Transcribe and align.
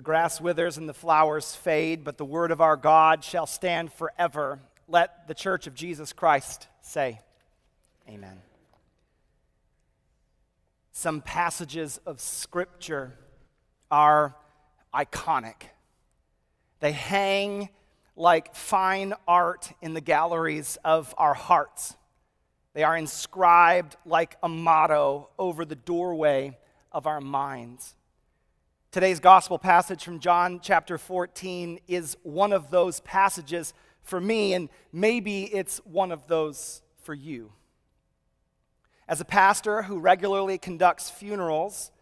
The 0.00 0.04
grass 0.04 0.40
withers 0.40 0.78
and 0.78 0.88
the 0.88 0.94
flowers 0.94 1.54
fade, 1.54 2.04
but 2.04 2.16
the 2.16 2.24
word 2.24 2.52
of 2.52 2.62
our 2.62 2.78
God 2.78 3.22
shall 3.22 3.44
stand 3.44 3.92
forever. 3.92 4.58
Let 4.88 5.28
the 5.28 5.34
church 5.34 5.66
of 5.66 5.74
Jesus 5.74 6.14
Christ 6.14 6.68
say, 6.80 7.20
Amen. 8.08 8.40
Some 10.92 11.20
passages 11.20 12.00
of 12.06 12.18
Scripture 12.18 13.12
are 13.90 14.34
iconic. 14.94 15.64
They 16.78 16.92
hang 16.92 17.68
like 18.16 18.54
fine 18.54 19.12
art 19.28 19.70
in 19.82 19.92
the 19.92 20.00
galleries 20.00 20.78
of 20.82 21.14
our 21.18 21.34
hearts. 21.34 21.94
They 22.72 22.84
are 22.84 22.96
inscribed 22.96 23.96
like 24.06 24.38
a 24.42 24.48
motto 24.48 25.28
over 25.38 25.66
the 25.66 25.76
doorway 25.76 26.56
of 26.90 27.06
our 27.06 27.20
minds. 27.20 27.94
Today's 28.92 29.20
gospel 29.20 29.56
passage 29.56 30.02
from 30.02 30.18
John 30.18 30.58
chapter 30.60 30.98
14 30.98 31.78
is 31.86 32.16
one 32.24 32.52
of 32.52 32.72
those 32.72 32.98
passages 32.98 33.72
for 34.02 34.20
me, 34.20 34.52
and 34.52 34.68
maybe 34.92 35.44
it's 35.44 35.78
one 35.84 36.10
of 36.10 36.26
those 36.26 36.82
for 37.04 37.14
you. 37.14 37.52
As 39.06 39.20
a 39.20 39.24
pastor 39.24 39.82
who 39.82 40.00
regularly 40.00 40.58
conducts 40.58 41.08
funerals, 41.08 41.92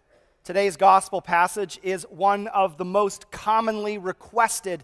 today's 0.44 0.78
gospel 0.78 1.20
passage 1.20 1.78
is 1.82 2.06
one 2.08 2.46
of 2.48 2.78
the 2.78 2.86
most 2.86 3.30
commonly 3.30 3.98
requested 3.98 4.82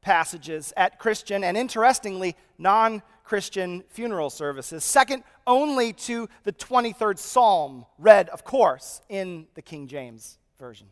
passages 0.00 0.72
at 0.76 0.98
Christian 0.98 1.44
and, 1.44 1.56
interestingly, 1.56 2.34
non 2.58 3.02
Christian 3.22 3.84
funeral 3.88 4.30
services, 4.30 4.82
second 4.82 5.22
only 5.46 5.92
to 5.92 6.28
the 6.42 6.52
23rd 6.52 7.20
Psalm, 7.20 7.86
read, 7.98 8.30
of 8.30 8.42
course, 8.42 9.00
in 9.08 9.46
the 9.54 9.62
King 9.62 9.86
James 9.86 10.38
Version. 10.58 10.88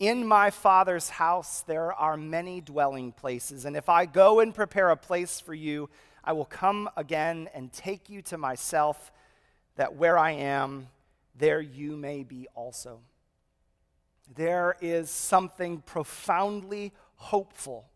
In 0.00 0.26
my 0.26 0.48
Father's 0.48 1.10
house 1.10 1.60
there 1.60 1.92
are 1.92 2.16
many 2.16 2.62
dwelling 2.62 3.12
places, 3.12 3.66
and 3.66 3.76
if 3.76 3.90
I 3.90 4.06
go 4.06 4.40
and 4.40 4.54
prepare 4.54 4.88
a 4.88 4.96
place 4.96 5.40
for 5.40 5.52
you, 5.52 5.90
I 6.24 6.32
will 6.32 6.46
come 6.46 6.88
again 6.96 7.50
and 7.52 7.70
take 7.70 8.08
you 8.08 8.22
to 8.22 8.38
myself, 8.38 9.12
that 9.76 9.96
where 9.96 10.16
I 10.16 10.30
am, 10.32 10.88
there 11.36 11.60
you 11.60 11.98
may 11.98 12.22
be 12.22 12.48
also. 12.54 13.00
There 14.34 14.74
is 14.80 15.10
something 15.10 15.82
profoundly 15.82 16.94
hopeful 17.16 17.90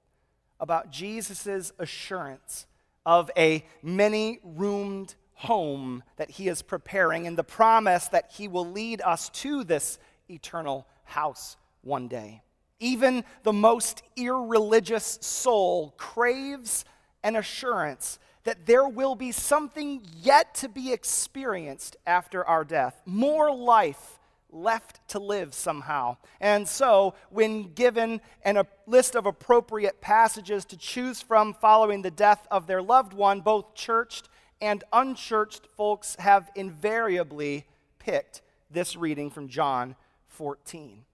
about 0.60 0.90
Jesus' 0.90 1.72
assurance 1.78 2.66
of 3.06 3.30
a 3.34 3.64
many 3.82 4.40
roomed 4.44 5.14
home 5.36 6.02
that 6.16 6.32
he 6.32 6.48
is 6.48 6.60
preparing 6.60 7.26
and 7.26 7.38
the 7.38 7.44
promise 7.44 8.08
that 8.08 8.30
he 8.32 8.46
will 8.46 8.70
lead 8.70 9.00
us 9.00 9.30
to 9.30 9.64
this 9.64 9.98
eternal 10.28 10.86
house 11.04 11.56
one 11.84 12.08
day. 12.08 12.42
Even 12.80 13.24
the 13.44 13.52
most 13.52 14.02
irreligious 14.16 15.18
soul 15.20 15.94
craves 15.96 16.84
an 17.22 17.36
assurance 17.36 18.18
that 18.44 18.66
there 18.66 18.86
will 18.86 19.14
be 19.14 19.32
something 19.32 20.02
yet 20.22 20.54
to 20.54 20.68
be 20.68 20.92
experienced 20.92 21.96
after 22.06 22.44
our 22.44 22.64
death, 22.64 23.00
more 23.06 23.54
life 23.54 24.18
left 24.50 25.06
to 25.08 25.18
live 25.18 25.52
somehow. 25.52 26.16
And 26.40 26.68
so, 26.68 27.14
when 27.30 27.72
given 27.74 28.20
an, 28.44 28.56
a 28.56 28.66
list 28.86 29.16
of 29.16 29.26
appropriate 29.26 30.00
passages 30.00 30.64
to 30.66 30.76
choose 30.76 31.20
from 31.20 31.54
following 31.54 32.02
the 32.02 32.10
death 32.10 32.46
of 32.50 32.66
their 32.66 32.82
loved 32.82 33.14
one, 33.14 33.40
both 33.40 33.74
churched 33.74 34.28
and 34.60 34.84
unchurched 34.92 35.66
folks 35.76 36.14
have 36.16 36.50
invariably 36.54 37.66
picked 37.98 38.42
this 38.70 38.94
reading 38.94 39.30
from 39.30 39.48
John 39.48 39.96
14. 40.28 41.04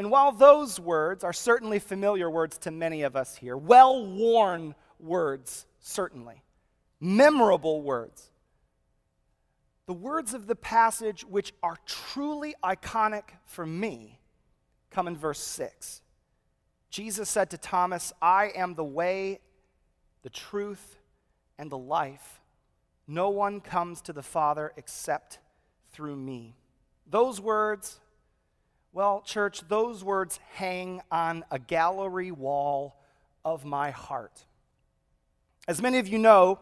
And 0.00 0.10
while 0.10 0.32
those 0.32 0.80
words 0.80 1.24
are 1.24 1.32
certainly 1.34 1.78
familiar 1.78 2.30
words 2.30 2.56
to 2.60 2.70
many 2.70 3.02
of 3.02 3.16
us 3.16 3.36
here, 3.36 3.54
well 3.54 4.06
worn 4.06 4.74
words, 4.98 5.66
certainly, 5.78 6.42
memorable 7.00 7.82
words, 7.82 8.30
the 9.84 9.92
words 9.92 10.32
of 10.32 10.46
the 10.46 10.56
passage 10.56 11.22
which 11.26 11.52
are 11.62 11.76
truly 11.84 12.54
iconic 12.64 13.24
for 13.44 13.66
me 13.66 14.18
come 14.90 15.06
in 15.06 15.18
verse 15.18 15.38
6. 15.38 16.00
Jesus 16.88 17.28
said 17.28 17.50
to 17.50 17.58
Thomas, 17.58 18.10
I 18.22 18.52
am 18.56 18.76
the 18.76 18.82
way, 18.82 19.40
the 20.22 20.30
truth, 20.30 20.96
and 21.58 21.70
the 21.70 21.76
life. 21.76 22.40
No 23.06 23.28
one 23.28 23.60
comes 23.60 24.00
to 24.00 24.14
the 24.14 24.22
Father 24.22 24.72
except 24.78 25.40
through 25.92 26.16
me. 26.16 26.56
Those 27.06 27.38
words 27.38 28.00
well, 28.92 29.22
church, 29.24 29.62
those 29.68 30.02
words 30.02 30.40
hang 30.54 31.00
on 31.10 31.44
a 31.50 31.58
gallery 31.58 32.32
wall 32.32 32.96
of 33.44 33.64
my 33.64 33.90
heart. 33.90 34.44
As 35.68 35.80
many 35.80 35.98
of 35.98 36.08
you 36.08 36.18
know, 36.18 36.58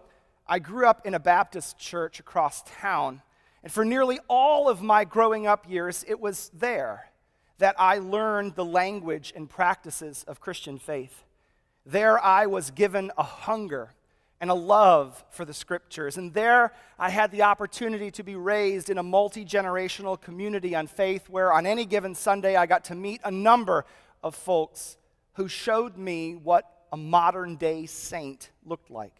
I 0.46 0.58
grew 0.58 0.86
up 0.86 1.06
in 1.06 1.14
a 1.14 1.20
Baptist 1.20 1.78
church 1.78 2.20
across 2.20 2.62
town, 2.80 3.22
and 3.62 3.72
for 3.72 3.84
nearly 3.84 4.18
all 4.28 4.68
of 4.68 4.82
my 4.82 5.04
growing 5.04 5.46
up 5.46 5.68
years, 5.68 6.04
it 6.06 6.20
was 6.20 6.50
there 6.52 7.10
that 7.58 7.74
I 7.78 7.98
learned 7.98 8.54
the 8.54 8.64
language 8.64 9.32
and 9.34 9.48
practices 9.48 10.24
of 10.28 10.40
Christian 10.40 10.78
faith. 10.78 11.24
There 11.86 12.22
I 12.22 12.46
was 12.46 12.70
given 12.70 13.10
a 13.16 13.22
hunger 13.22 13.94
and 14.40 14.50
a 14.50 14.54
love 14.54 15.24
for 15.30 15.44
the 15.44 15.54
scriptures. 15.54 16.16
And 16.16 16.32
there 16.32 16.72
I 16.98 17.10
had 17.10 17.30
the 17.30 17.42
opportunity 17.42 18.10
to 18.12 18.22
be 18.22 18.36
raised 18.36 18.90
in 18.90 18.98
a 18.98 19.02
multi 19.02 19.44
generational 19.44 20.20
community 20.20 20.74
on 20.74 20.86
faith 20.86 21.28
where 21.28 21.52
on 21.52 21.66
any 21.66 21.84
given 21.84 22.14
Sunday 22.14 22.56
I 22.56 22.66
got 22.66 22.84
to 22.84 22.94
meet 22.94 23.20
a 23.24 23.30
number 23.30 23.84
of 24.22 24.34
folks 24.34 24.96
who 25.34 25.48
showed 25.48 25.96
me 25.96 26.34
what 26.34 26.64
a 26.92 26.96
modern 26.96 27.56
day 27.56 27.86
saint 27.86 28.50
looked 28.64 28.90
like. 28.90 29.14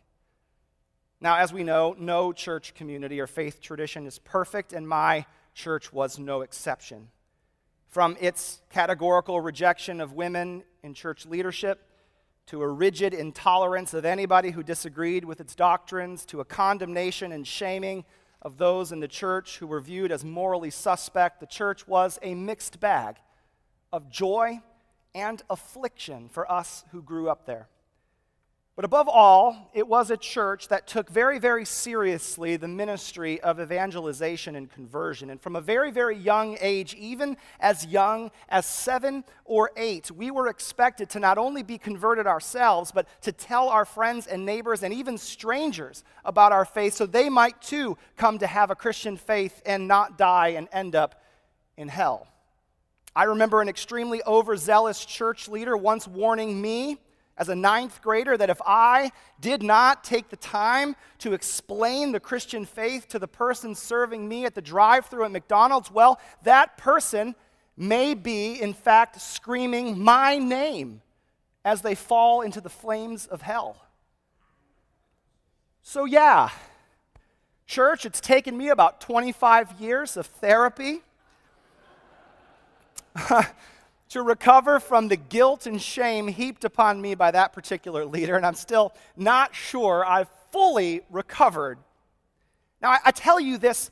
Now, 1.21 1.39
as 1.39 1.53
we 1.53 1.65
know, 1.65 1.97
no 1.99 2.33
church 2.33 2.75
community 2.75 3.21
or 3.21 3.27
faith 3.27 3.61
tradition 3.61 4.07
is 4.07 4.21
perfect, 4.21 4.73
and 4.73 4.89
my 4.89 5.27
church 5.53 5.93
was 5.93 6.19
no 6.19 6.43
exception. 6.43 7.09
From 7.89 8.17
its 8.21 8.61
categorical 8.71 9.41
rejection 9.41 10.01
of 10.01 10.13
women 10.13 10.63
in 10.83 10.95
church 10.95 11.27
leadership 11.27 11.88
to 12.49 12.63
a 12.63 12.69
rigid 12.69 13.13
intolerance 13.13 13.93
of 13.93 14.07
anybody 14.07 14.51
who 14.51 14.63
disagreed 14.63 15.23
with 15.23 15.39
its 15.39 15.55
doctrines, 15.55 16.25
to 16.25 16.41
a 16.41 16.45
condemnation 16.45 17.31
and 17.31 17.47
shaming 17.47 18.05
of 18.41 18.57
those 18.57 18.91
in 18.91 19.01
the 19.01 19.09
church 19.09 19.59
who 19.59 19.67
were 19.67 19.81
viewed 19.81 20.11
as 20.11 20.25
morally 20.25 20.71
suspect. 20.71 21.41
The 21.41 21.47
church 21.47 21.87
was 21.87 22.19
a 22.23 22.35
mixed 22.35 22.81
bag 22.81 23.17
of 23.93 24.09
joy 24.09 24.61
and 25.15 25.43
affliction 25.51 26.31
for 26.31 26.51
us 26.51 26.85
who 26.91 27.03
grew 27.03 27.29
up 27.29 27.45
there. 27.45 27.69
But 28.79 28.85
above 28.85 29.09
all, 29.09 29.73
it 29.75 29.89
was 29.89 30.13
a 30.13 30.17
church 30.17 30.69
that 30.69 30.87
took 30.87 31.11
very, 31.11 31.41
very 31.41 31.65
seriously 31.65 32.55
the 32.55 32.69
ministry 32.69 33.41
of 33.41 33.59
evangelization 33.59 34.55
and 34.55 34.71
conversion. 34.71 35.31
And 35.31 35.41
from 35.41 35.57
a 35.57 35.61
very, 35.61 35.91
very 35.91 36.17
young 36.17 36.57
age, 36.61 36.95
even 36.95 37.37
as 37.59 37.85
young 37.85 38.31
as 38.49 38.67
seven 38.67 39.25
or 39.45 39.73
eight, 39.77 40.13
we 40.13 40.31
were 40.31 40.47
expected 40.47 41.11
to 41.11 41.19
not 41.19 41.39
only 41.39 41.65
be 41.65 41.77
converted 41.77 42.29
ourselves, 42.29 42.93
but 42.93 43.09
to 43.23 43.33
tell 43.33 43.69
our 43.69 43.85
friends 43.85 44.29
and 44.29 44.47
neighbors 44.47 44.85
and 44.85 44.95
even 44.95 45.19
strangers 45.19 46.05
about 46.25 46.53
our 46.53 46.65
faith 46.65 46.95
so 46.95 47.05
they 47.05 47.29
might 47.29 47.61
too 47.61 47.99
come 48.17 48.39
to 48.39 48.47
have 48.47 48.71
a 48.71 48.77
Christian 48.77 49.17
faith 49.17 49.61
and 49.67 49.89
not 49.89 50.17
die 50.17 50.51
and 50.51 50.69
end 50.71 50.95
up 50.95 51.21
in 51.77 51.89
hell. 51.89 52.29
I 53.17 53.25
remember 53.25 53.61
an 53.61 53.69
extremely 53.69 54.23
overzealous 54.25 55.05
church 55.05 55.49
leader 55.49 55.77
once 55.77 56.07
warning 56.07 56.63
me 56.63 56.99
as 57.39 57.49
a 57.49 57.55
ninth 57.55 58.03
grader 58.03 58.37
that 58.37 58.51
if 58.51 58.61
I 58.67 59.13
did 59.41 59.63
not 59.63 60.03
take 60.03 60.29
the 60.29 60.37
time 60.37 60.97
to 61.19 61.33
explain 61.33 62.13
the 62.13 62.21
Christian 62.21 62.67
faith 62.67 63.09
to 63.09 63.19
the 63.19 63.29
person 63.29 63.75
serving 63.75 64.29
me 64.29 64.45
at 64.45 64.55
the 64.55 64.61
drive 64.61 65.07
through 65.07 65.25
at 65.25 65.31
McDonald's, 65.31 65.91
well, 65.91 66.21
that 66.43 66.77
person 66.77 67.37
may 67.77 68.13
be, 68.15 68.61
in 68.61 68.75
fact, 68.75 69.21
screaming 69.21 69.99
my 69.99 70.37
name 70.37 71.01
as 71.65 71.81
they 71.83 71.95
fall 71.95 72.41
into 72.41 72.61
the 72.61 72.69
flames 72.69 73.27
of 73.27 73.43
hell. 73.43 73.85
So, 75.83 76.05
yeah, 76.05 76.51
church, 77.67 78.05
it's 78.05 78.21
taken 78.21 78.59
me 78.59 78.69
about 78.69 79.01
25 79.01 79.81
years 79.81 80.17
of 80.17 80.27
therapy. 80.27 81.03
to 84.11 84.23
recover 84.23 84.81
from 84.81 85.09
the 85.09 85.17
guilt 85.17 85.67
and 85.67 85.81
shame 85.81 86.29
heaped 86.29 86.65
upon 86.65 87.01
me 87.01 87.15
by 87.15 87.31
that 87.31 87.53
particular 87.53 88.05
leader, 88.05 88.37
and 88.37 88.47
I'm 88.47 88.55
still 88.55 88.95
not 89.17 89.55
sure 89.55 90.05
I've 90.05 90.29
fully 90.51 91.03
recovered. 91.11 91.79
Now, 92.81 92.91
I, 92.91 92.99
I 93.07 93.11
tell 93.11 93.39
you 93.39 93.59
this 93.59 93.91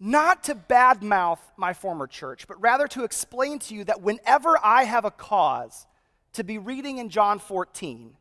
not 0.00 0.44
to 0.44 0.54
badmouth 0.54 1.38
my 1.56 1.72
former 1.72 2.06
church, 2.06 2.46
but 2.48 2.60
rather 2.60 2.88
to 2.88 3.04
explain 3.04 3.58
to 3.60 3.74
you 3.74 3.84
that 3.84 4.02
whenever 4.02 4.58
I 4.62 4.84
have 4.84 5.04
a 5.04 5.10
cause 5.10 5.86
to 6.32 6.42
be 6.42 6.58
reading 6.58 6.98
in 6.98 7.08
John 7.10 7.38
14, 7.38 8.16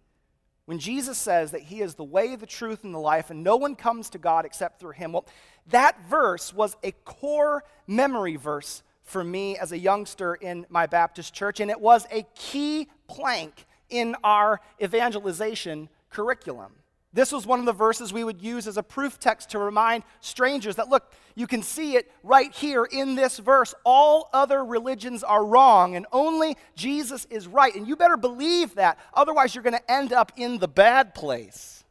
when 0.65 0.79
Jesus 0.79 1.18
says 1.18 1.51
that 1.51 1.62
he 1.62 1.81
is 1.81 1.95
the 1.95 2.03
way, 2.03 2.36
the 2.36 2.45
truth, 2.45 2.83
and 2.83 2.94
the 2.94 3.00
life, 3.00 3.31
and 3.31 3.44
no 3.44 3.57
one 3.57 3.75
comes 3.75 4.12
to 4.12 4.18
God 4.18 4.45
except 4.45 4.79
through 4.79 4.91
him, 4.91 5.12
well, 5.12 5.25
that 5.68 5.97
verse 6.07 6.53
was 6.53 6.77
a 6.83 6.91
core 6.91 7.63
memory 7.88 8.36
verse 8.36 8.83
for 9.03 9.23
me 9.23 9.57
as 9.57 9.71
a 9.71 9.77
youngster 9.77 10.35
in 10.35 10.65
my 10.69 10.88
Baptist 10.88 11.33
church, 11.33 11.59
and 11.59 11.69
it 11.69 11.79
was 11.79 12.07
a 12.11 12.25
key 12.35 12.88
plank 13.07 13.65
in 13.89 14.15
our 14.23 14.59
evangelization 14.81 15.89
curriculum. 16.09 16.71
This 17.15 17.31
was 17.31 17.45
one 17.45 17.59
of 17.59 17.67
the 17.67 17.73
verses 17.73 18.11
we 18.11 18.23
would 18.23 18.41
use 18.41 18.67
as 18.67 18.77
a 18.77 18.81
proof 18.81 19.19
text 19.19 19.51
to 19.51 19.59
remind 19.59 20.03
strangers 20.19 20.77
that, 20.77 20.89
look, 20.89 21.13
you 21.35 21.45
can 21.45 21.61
see 21.61 21.95
it 21.95 22.11
right 22.23 22.51
here 22.51 22.85
in 22.85 23.13
this 23.13 23.38
verse. 23.38 23.75
All 23.85 24.31
other 24.33 24.65
religions 24.65 25.23
are 25.23 25.45
wrong, 25.45 25.95
and 25.95 26.07
only 26.11 26.57
Jesus 26.75 27.27
is 27.29 27.47
right. 27.47 27.75
And 27.75 27.88
you 27.88 27.95
better 27.95 28.17
believe 28.17 28.73
that, 28.75 28.97
otherwise, 29.13 29.53
you're 29.53 29.63
going 29.63 29.77
to 29.77 29.91
end 29.91 30.11
up 30.11 30.31
in 30.38 30.57
the 30.57 30.67
bad 30.67 31.13
place. 31.13 31.83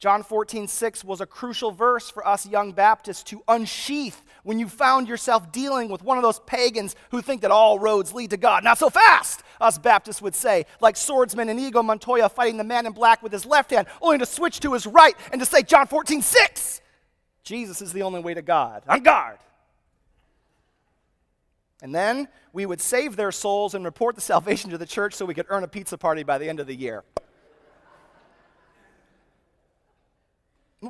John 0.00 0.24
14, 0.24 0.66
6 0.66 1.04
was 1.04 1.20
a 1.20 1.26
crucial 1.26 1.70
verse 1.70 2.10
for 2.10 2.26
us 2.26 2.44
young 2.44 2.72
Baptists 2.72 3.22
to 3.24 3.44
unsheath 3.46 4.24
when 4.42 4.58
you 4.58 4.68
found 4.68 5.08
yourself 5.08 5.52
dealing 5.52 5.88
with 5.88 6.02
one 6.02 6.18
of 6.18 6.22
those 6.22 6.40
pagans 6.40 6.96
who 7.10 7.22
think 7.22 7.42
that 7.42 7.50
all 7.50 7.78
roads 7.78 8.12
lead 8.12 8.30
to 8.30 8.36
God. 8.36 8.64
Not 8.64 8.78
so 8.78 8.90
fast, 8.90 9.42
us 9.60 9.78
Baptists 9.78 10.20
would 10.20 10.34
say, 10.34 10.66
like 10.80 10.96
swordsman 10.96 11.48
Inigo 11.48 11.82
Montoya 11.82 12.28
fighting 12.28 12.56
the 12.56 12.64
man 12.64 12.86
in 12.86 12.92
black 12.92 13.22
with 13.22 13.32
his 13.32 13.46
left 13.46 13.70
hand, 13.70 13.86
only 14.00 14.18
to 14.18 14.26
switch 14.26 14.60
to 14.60 14.72
his 14.72 14.86
right 14.86 15.14
and 15.30 15.40
to 15.40 15.46
say, 15.46 15.62
John 15.62 15.86
14, 15.86 16.22
6, 16.22 16.80
Jesus 17.44 17.82
is 17.82 17.92
the 17.92 18.02
only 18.02 18.20
way 18.20 18.34
to 18.34 18.42
God. 18.42 18.82
On 18.88 19.02
guard. 19.02 19.38
And 21.82 21.94
then 21.94 22.28
we 22.52 22.64
would 22.64 22.80
save 22.80 23.16
their 23.16 23.32
souls 23.32 23.74
and 23.74 23.84
report 23.84 24.14
the 24.14 24.20
salvation 24.20 24.70
to 24.70 24.78
the 24.78 24.86
church 24.86 25.14
so 25.14 25.24
we 25.24 25.34
could 25.34 25.46
earn 25.48 25.64
a 25.64 25.68
pizza 25.68 25.98
party 25.98 26.22
by 26.22 26.38
the 26.38 26.48
end 26.48 26.60
of 26.60 26.66
the 26.66 26.74
year. 26.76 27.02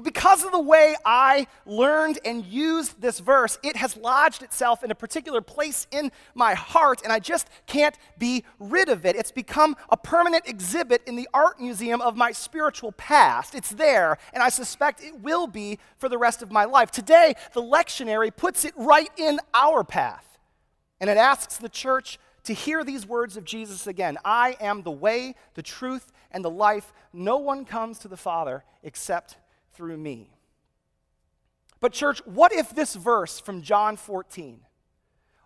Because 0.00 0.42
of 0.42 0.52
the 0.52 0.60
way 0.60 0.96
I 1.04 1.46
learned 1.66 2.18
and 2.24 2.46
used 2.46 3.02
this 3.02 3.20
verse, 3.20 3.58
it 3.62 3.76
has 3.76 3.94
lodged 3.94 4.42
itself 4.42 4.82
in 4.82 4.90
a 4.90 4.94
particular 4.94 5.42
place 5.42 5.86
in 5.90 6.10
my 6.34 6.54
heart, 6.54 7.02
and 7.04 7.12
I 7.12 7.18
just 7.18 7.48
can't 7.66 7.98
be 8.16 8.44
rid 8.58 8.88
of 8.88 9.04
it. 9.04 9.16
It's 9.16 9.30
become 9.30 9.76
a 9.90 9.98
permanent 9.98 10.48
exhibit 10.48 11.02
in 11.06 11.16
the 11.16 11.28
art 11.34 11.60
museum 11.60 12.00
of 12.00 12.16
my 12.16 12.32
spiritual 12.32 12.92
past. 12.92 13.54
It's 13.54 13.68
there, 13.68 14.16
and 14.32 14.42
I 14.42 14.48
suspect 14.48 15.04
it 15.04 15.20
will 15.20 15.46
be 15.46 15.78
for 15.98 16.08
the 16.08 16.16
rest 16.16 16.40
of 16.40 16.50
my 16.50 16.64
life. 16.64 16.90
Today, 16.90 17.34
the 17.52 17.62
lectionary 17.62 18.34
puts 18.34 18.64
it 18.64 18.72
right 18.76 19.10
in 19.18 19.40
our 19.52 19.84
path, 19.84 20.38
and 21.02 21.10
it 21.10 21.18
asks 21.18 21.58
the 21.58 21.68
church 21.68 22.18
to 22.44 22.54
hear 22.54 22.82
these 22.82 23.06
words 23.06 23.36
of 23.36 23.44
Jesus 23.44 23.86
again 23.86 24.16
I 24.24 24.56
am 24.58 24.82
the 24.82 24.90
way, 24.90 25.34
the 25.52 25.62
truth, 25.62 26.12
and 26.30 26.42
the 26.42 26.50
life. 26.50 26.94
No 27.12 27.36
one 27.36 27.66
comes 27.66 27.98
to 27.98 28.08
the 28.08 28.16
Father 28.16 28.64
except 28.82 29.36
through 29.74 29.96
me. 29.96 30.30
But, 31.80 31.92
church, 31.92 32.20
what 32.24 32.52
if 32.52 32.70
this 32.70 32.94
verse 32.94 33.40
from 33.40 33.62
John 33.62 33.96
14, 33.96 34.60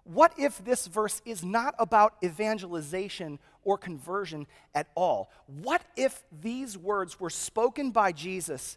what 0.05 0.32
if 0.38 0.64
this 0.64 0.87
verse 0.87 1.20
is 1.25 1.44
not 1.44 1.75
about 1.78 2.14
evangelization 2.23 3.38
or 3.64 3.76
conversion 3.76 4.46
at 4.75 4.87
all? 4.94 5.31
What 5.46 5.82
if 5.96 6.23
these 6.40 6.78
words 6.78 7.19
were 7.19 7.31
spoken 7.31 7.90
by 7.90 8.12
Jesus 8.12 8.76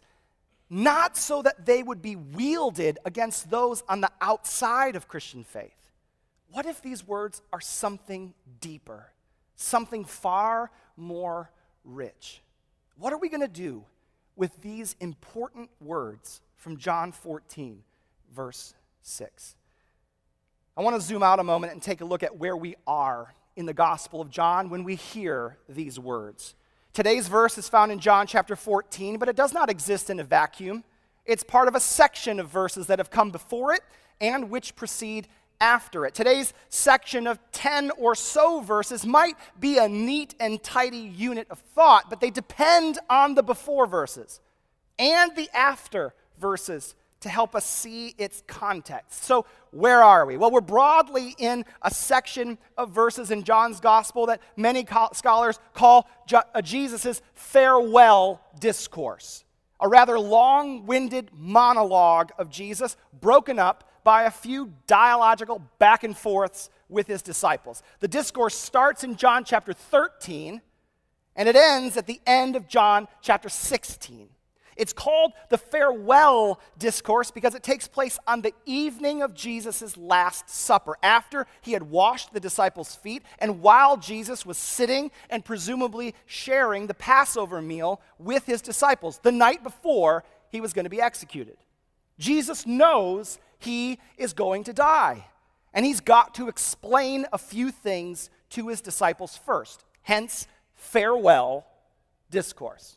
not 0.70 1.16
so 1.16 1.42
that 1.42 1.66
they 1.66 1.82
would 1.82 2.00
be 2.00 2.16
wielded 2.16 2.98
against 3.04 3.50
those 3.50 3.82
on 3.88 4.00
the 4.00 4.10
outside 4.20 4.96
of 4.96 5.08
Christian 5.08 5.44
faith? 5.44 5.92
What 6.50 6.66
if 6.66 6.82
these 6.82 7.06
words 7.06 7.42
are 7.52 7.60
something 7.60 8.34
deeper, 8.60 9.12
something 9.54 10.04
far 10.04 10.70
more 10.96 11.50
rich? 11.84 12.42
What 12.96 13.12
are 13.12 13.18
we 13.18 13.28
going 13.28 13.40
to 13.40 13.48
do 13.48 13.84
with 14.40 14.62
these 14.62 14.96
important 15.00 15.68
words 15.82 16.40
from 16.56 16.78
John 16.78 17.12
14, 17.12 17.82
verse 18.34 18.74
6. 19.02 19.54
I 20.78 20.80
want 20.80 20.96
to 20.96 21.02
zoom 21.02 21.22
out 21.22 21.38
a 21.38 21.44
moment 21.44 21.74
and 21.74 21.82
take 21.82 22.00
a 22.00 22.06
look 22.06 22.22
at 22.22 22.38
where 22.38 22.56
we 22.56 22.74
are 22.86 23.34
in 23.54 23.66
the 23.66 23.74
Gospel 23.74 24.18
of 24.18 24.30
John 24.30 24.70
when 24.70 24.82
we 24.82 24.94
hear 24.94 25.58
these 25.68 26.00
words. 26.00 26.54
Today's 26.94 27.28
verse 27.28 27.58
is 27.58 27.68
found 27.68 27.92
in 27.92 27.98
John 27.98 28.26
chapter 28.26 28.56
14, 28.56 29.18
but 29.18 29.28
it 29.28 29.36
does 29.36 29.52
not 29.52 29.68
exist 29.68 30.08
in 30.08 30.18
a 30.18 30.24
vacuum. 30.24 30.84
It's 31.26 31.44
part 31.44 31.68
of 31.68 31.74
a 31.74 31.80
section 31.80 32.40
of 32.40 32.48
verses 32.48 32.86
that 32.86 32.98
have 32.98 33.10
come 33.10 33.30
before 33.30 33.74
it 33.74 33.82
and 34.22 34.48
which 34.48 34.74
precede 34.74 35.28
after 35.60 36.06
it. 36.06 36.14
Today's 36.14 36.52
section 36.68 37.26
of 37.26 37.38
10 37.52 37.90
or 37.98 38.14
so 38.14 38.60
verses 38.60 39.04
might 39.04 39.36
be 39.58 39.78
a 39.78 39.88
neat 39.88 40.34
and 40.40 40.62
tidy 40.62 40.98
unit 40.98 41.46
of 41.50 41.58
thought, 41.58 42.08
but 42.08 42.20
they 42.20 42.30
depend 42.30 42.98
on 43.08 43.34
the 43.34 43.42
before 43.42 43.86
verses 43.86 44.40
and 44.98 45.34
the 45.36 45.48
after 45.54 46.14
verses 46.38 46.94
to 47.20 47.28
help 47.28 47.54
us 47.54 47.66
see 47.66 48.14
its 48.18 48.42
context. 48.46 49.24
So, 49.24 49.44
where 49.72 50.02
are 50.02 50.26
we? 50.26 50.36
Well, 50.36 50.50
we're 50.50 50.62
broadly 50.62 51.34
in 51.38 51.64
a 51.82 51.90
section 51.90 52.58
of 52.76 52.90
verses 52.90 53.30
in 53.30 53.44
John's 53.44 53.78
gospel 53.78 54.26
that 54.26 54.40
many 54.56 54.86
scholars 55.12 55.58
call 55.74 56.08
uh, 56.32 56.62
Jesus' 56.62 57.22
farewell 57.34 58.40
discourse, 58.58 59.44
a 59.78 59.88
rather 59.88 60.18
long 60.18 60.86
winded 60.86 61.30
monologue 61.32 62.30
of 62.38 62.50
Jesus 62.50 62.96
broken 63.20 63.58
up 63.58 63.89
by 64.04 64.24
a 64.24 64.30
few 64.30 64.72
dialogical 64.86 65.62
back 65.78 66.04
and 66.04 66.16
forths 66.16 66.70
with 66.88 67.06
his 67.06 67.22
disciples. 67.22 67.82
The 68.00 68.08
discourse 68.08 68.54
starts 68.54 69.04
in 69.04 69.16
John 69.16 69.44
chapter 69.44 69.72
13 69.72 70.60
and 71.36 71.48
it 71.48 71.56
ends 71.56 71.96
at 71.96 72.06
the 72.06 72.20
end 72.26 72.56
of 72.56 72.68
John 72.68 73.08
chapter 73.22 73.48
16. 73.48 74.28
It's 74.76 74.92
called 74.92 75.32
the 75.50 75.58
farewell 75.58 76.60
discourse 76.78 77.30
because 77.30 77.54
it 77.54 77.62
takes 77.62 77.86
place 77.86 78.18
on 78.26 78.40
the 78.40 78.54
evening 78.64 79.22
of 79.22 79.34
Jesus' 79.34 79.96
Last 79.96 80.48
Supper, 80.48 80.96
after 81.02 81.46
he 81.60 81.72
had 81.72 81.82
washed 81.82 82.32
the 82.32 82.40
disciples' 82.40 82.94
feet, 82.94 83.22
and 83.38 83.60
while 83.60 83.96
Jesus 83.96 84.46
was 84.46 84.56
sitting 84.56 85.10
and 85.28 85.44
presumably 85.44 86.14
sharing 86.24 86.86
the 86.86 86.94
Passover 86.94 87.60
meal 87.60 88.00
with 88.18 88.46
his 88.46 88.62
disciples 88.62 89.20
the 89.22 89.32
night 89.32 89.62
before 89.62 90.24
he 90.50 90.60
was 90.60 90.72
going 90.72 90.84
to 90.84 90.90
be 90.90 91.00
executed. 91.00 91.58
Jesus 92.18 92.66
knows 92.66 93.38
he 93.60 93.98
is 94.18 94.32
going 94.32 94.64
to 94.64 94.72
die. 94.72 95.26
And 95.72 95.86
he's 95.86 96.00
got 96.00 96.34
to 96.34 96.48
explain 96.48 97.26
a 97.32 97.38
few 97.38 97.70
things 97.70 98.28
to 98.50 98.68
his 98.68 98.80
disciples 98.80 99.36
first. 99.36 99.84
Hence, 100.02 100.48
farewell 100.74 101.66
discourse. 102.30 102.96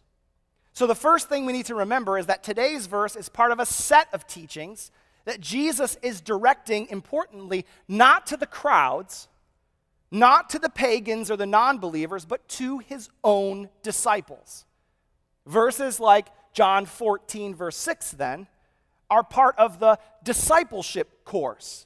So, 0.73 0.87
the 0.87 0.95
first 0.95 1.29
thing 1.29 1.45
we 1.45 1.53
need 1.53 1.67
to 1.67 1.75
remember 1.75 2.17
is 2.17 2.25
that 2.25 2.43
today's 2.43 2.87
verse 2.87 3.15
is 3.15 3.29
part 3.29 3.51
of 3.51 3.59
a 3.59 3.65
set 3.65 4.07
of 4.11 4.25
teachings 4.25 4.89
that 5.25 5.39
Jesus 5.39 5.97
is 6.01 6.19
directing, 6.19 6.87
importantly, 6.89 7.65
not 7.87 8.25
to 8.27 8.37
the 8.37 8.47
crowds, 8.47 9.27
not 10.09 10.49
to 10.49 10.59
the 10.59 10.69
pagans 10.69 11.29
or 11.29 11.37
the 11.37 11.45
non 11.45 11.77
believers, 11.77 12.25
but 12.25 12.47
to 12.47 12.79
his 12.79 13.09
own 13.23 13.69
disciples. 13.83 14.65
Verses 15.45 15.99
like 15.99 16.27
John 16.53 16.85
14, 16.85 17.55
verse 17.55 17.77
6, 17.77 18.11
then, 18.11 18.47
are 19.09 19.23
part 19.23 19.57
of 19.57 19.79
the 19.79 19.99
discipleship 20.23 21.25
course, 21.25 21.85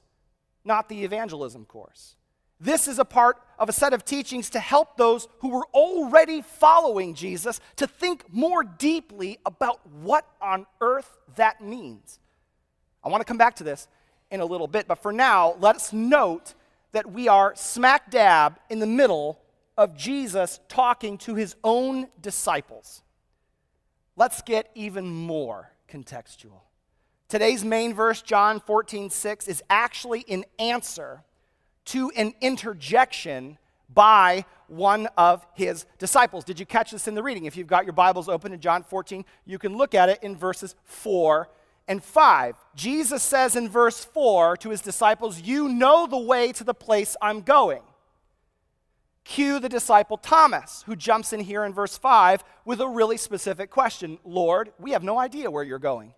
not 0.64 0.90
the 0.90 1.04
evangelism 1.04 1.66
course. 1.66 2.16
This 2.60 2.88
is 2.88 2.98
a 2.98 3.06
part 3.06 3.38
of 3.60 3.70
a 3.70 3.74
set 3.74 3.94
of 3.94 4.04
teachings 4.04 4.50
to 4.52 4.60
help 4.60 4.98
those 4.98 5.28
who 5.40 5.50
were 5.50 5.66
already 5.74 6.42
following 6.42 7.14
Jesus 7.14 7.60
to 7.76 7.86
think 7.86 8.24
more 8.34 8.64
deeply 8.64 9.38
about 9.46 9.86
what 9.86 10.26
on 10.42 10.66
earth 10.82 11.18
that 11.36 11.62
means. 11.62 12.20
I 13.04 13.10
want 13.10 13.22
to 13.22 13.26
come 13.26 13.38
back 13.38 13.56
to 13.58 13.64
this 13.64 13.88
in 14.32 14.40
a 14.40 14.46
little 14.46 14.68
bit, 14.68 14.88
but 14.88 15.02
for 15.02 15.14
now, 15.14 15.56
let's 15.60 15.94
note 15.94 16.56
that 16.94 17.12
we 17.12 17.28
are 17.28 17.54
smack 17.56 18.10
dab 18.10 18.60
in 18.70 18.80
the 18.80 18.88
middle 18.88 19.40
of 19.78 19.96
Jesus 19.96 20.60
talking 20.68 21.18
to 21.20 21.36
his 21.36 21.56
own 21.64 22.08
disciples. 22.20 23.04
Let's 24.16 24.42
get 24.42 24.72
even 24.74 25.08
more 25.08 25.72
contextual. 25.88 26.62
Today's 27.30 27.66
main 27.66 27.94
verse, 27.94 28.22
John 28.22 28.62
14, 28.62 29.10
6, 29.10 29.48
is 29.50 29.62
actually 29.70 30.24
an 30.30 30.46
answer 30.60 31.24
to 31.86 32.10
an 32.16 32.34
interjection 32.40 33.58
by 33.94 34.46
one 34.68 35.08
of 35.18 35.46
his 35.54 35.86
disciples. 35.98 36.46
Did 36.46 36.58
you 36.60 36.66
catch 36.66 36.92
this 36.92 37.08
in 37.08 37.16
the 37.16 37.24
reading? 37.24 37.44
If 37.44 37.58
you've 37.58 37.68
got 37.68 37.86
your 37.86 37.94
Bibles 37.94 38.30
open 38.30 38.54
in 38.54 38.62
John 38.62 38.82
14, 38.82 39.26
you 39.46 39.60
can 39.60 39.76
look 39.76 39.94
at 39.94 40.08
it 40.08 40.20
in 40.22 40.38
verses 40.38 40.76
4 40.86 41.50
and 41.90 42.02
5. 42.02 42.56
Jesus 42.76 43.24
says 43.24 43.58
in 43.58 43.68
verse 43.68 44.06
4 44.06 44.56
to 44.58 44.70
his 44.70 44.82
disciples, 44.82 45.42
You 45.42 45.68
know 45.68 46.08
the 46.08 46.18
way 46.18 46.54
to 46.54 46.64
the 46.64 46.74
place 46.74 47.18
I'm 47.22 47.42
going. 47.42 47.82
Cue 49.26 49.60
the 49.60 49.68
disciple 49.68 50.18
Thomas, 50.18 50.84
who 50.86 50.96
jumps 50.96 51.34
in 51.34 51.42
here 51.42 51.66
in 51.66 51.74
verse 51.74 51.98
5 51.98 52.42
with 52.64 52.80
a 52.80 52.88
really 52.88 53.18
specific 53.18 53.70
question 53.70 54.18
Lord, 54.24 54.72
we 54.80 54.92
have 54.92 55.04
no 55.04 55.20
idea 55.20 55.52
where 55.52 55.64
you're 55.64 55.80
going. 55.80 56.14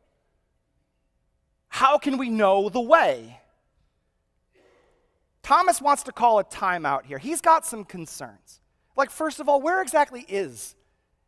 How 1.79 1.97
can 1.97 2.17
we 2.17 2.29
know 2.29 2.67
the 2.67 2.81
way? 2.81 3.39
Thomas 5.41 5.81
wants 5.81 6.03
to 6.03 6.11
call 6.11 6.37
a 6.39 6.43
timeout 6.43 7.05
here. 7.05 7.17
He's 7.17 7.39
got 7.39 7.65
some 7.65 7.85
concerns. 7.85 8.59
Like, 8.97 9.09
first 9.09 9.39
of 9.39 9.47
all, 9.47 9.61
where 9.61 9.81
exactly 9.81 10.25
is 10.27 10.75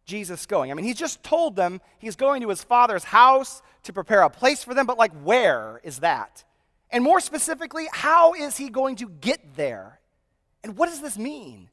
Jesus 0.04 0.46
going? 0.46 0.70
I 0.70 0.74
mean, 0.74 0.84
he's 0.84 0.98
just 0.98 1.24
told 1.24 1.56
them 1.56 1.80
he's 2.00 2.18
going 2.18 2.42
to 2.42 2.50
his 2.50 2.66
father's 2.66 3.06
house 3.06 3.62
to 3.84 3.94
prepare 3.94 4.24
a 4.24 4.30
place 4.30 4.62
for 4.62 4.74
them, 4.74 4.86
but 4.86 4.98
like, 4.98 5.14
where 5.24 5.80
is 5.86 6.00
that? 6.00 6.44
And 6.90 7.02
more 7.02 7.22
specifically, 7.22 7.88
how 7.90 8.34
is 8.34 8.58
he 8.58 8.68
going 8.68 8.98
to 8.98 9.08
get 9.08 9.56
there? 9.56 10.02
And 10.66 10.76
what 10.76 10.90
does 10.90 11.00
this 11.00 11.18
mean? 11.18 11.70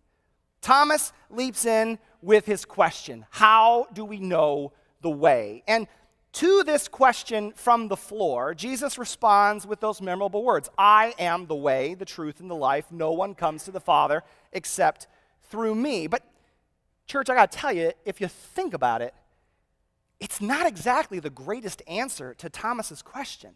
Thomas 0.60 1.12
leaps 1.30 1.66
in 1.66 1.98
with 2.22 2.46
his 2.46 2.64
question 2.64 3.26
How 3.30 3.88
do 3.92 4.04
we 4.04 4.20
know 4.20 4.72
the 5.00 5.10
way? 5.10 5.64
And 5.66 5.88
to 6.34 6.62
this 6.62 6.88
question 6.88 7.52
from 7.52 7.88
the 7.88 7.96
floor, 7.96 8.54
Jesus 8.54 8.98
responds 8.98 9.66
with 9.66 9.80
those 9.80 10.02
memorable 10.02 10.44
words 10.44 10.68
I 10.76 11.14
am 11.18 11.46
the 11.46 11.54
way, 11.54 11.94
the 11.94 12.04
truth, 12.04 12.40
and 12.40 12.50
the 12.50 12.54
life. 12.54 12.92
No 12.92 13.12
one 13.12 13.34
comes 13.34 13.64
to 13.64 13.70
the 13.70 13.80
Father 13.80 14.22
except 14.52 15.06
through 15.50 15.74
me. 15.74 16.06
But, 16.06 16.22
church, 17.06 17.30
I 17.30 17.34
got 17.34 17.50
to 17.50 17.58
tell 17.58 17.72
you, 17.72 17.92
if 18.04 18.20
you 18.20 18.28
think 18.28 18.74
about 18.74 19.02
it, 19.02 19.14
it's 20.20 20.40
not 20.40 20.66
exactly 20.66 21.20
the 21.20 21.30
greatest 21.30 21.82
answer 21.86 22.34
to 22.34 22.50
Thomas's 22.50 23.02
question. 23.02 23.54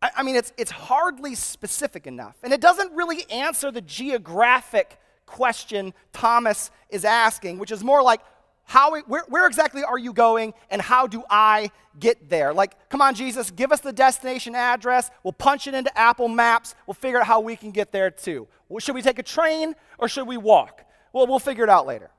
I, 0.00 0.10
I 0.16 0.22
mean, 0.22 0.36
it's, 0.36 0.52
it's 0.56 0.70
hardly 0.70 1.34
specific 1.34 2.06
enough, 2.06 2.36
and 2.42 2.52
it 2.52 2.60
doesn't 2.60 2.92
really 2.94 3.28
answer 3.30 3.70
the 3.70 3.80
geographic 3.80 4.98
question 5.26 5.92
Thomas 6.12 6.70
is 6.88 7.04
asking, 7.04 7.58
which 7.58 7.72
is 7.72 7.82
more 7.82 8.02
like, 8.02 8.20
how, 8.66 9.00
where, 9.02 9.24
where, 9.28 9.46
exactly 9.46 9.84
are 9.84 9.98
you 9.98 10.12
going 10.12 10.52
and 10.70 10.82
how 10.82 11.06
do 11.06 11.22
I 11.30 11.70
get 11.98 12.28
there? 12.28 12.52
Like, 12.52 12.88
come 12.88 13.00
on, 13.00 13.14
Jesus, 13.14 13.50
give 13.50 13.70
us 13.70 13.80
the 13.80 13.92
destination 13.92 14.54
address. 14.54 15.10
We'll 15.22 15.32
punch 15.32 15.66
it 15.68 15.74
into 15.74 15.96
Apple 15.96 16.28
Maps. 16.28 16.74
We'll 16.86 16.94
figure 16.94 17.20
out 17.20 17.26
how 17.26 17.40
we 17.40 17.54
can 17.54 17.70
get 17.70 17.92
there 17.92 18.10
too. 18.10 18.48
Well, 18.68 18.80
should 18.80 18.96
we 18.96 19.02
take 19.02 19.20
a 19.20 19.22
train 19.22 19.76
or 19.98 20.08
should 20.08 20.26
we 20.26 20.36
walk? 20.36 20.84
Well, 21.12 21.26
we'll 21.28 21.38
figure 21.38 21.64
it 21.64 21.70
out 21.70 21.86
later. 21.86 22.10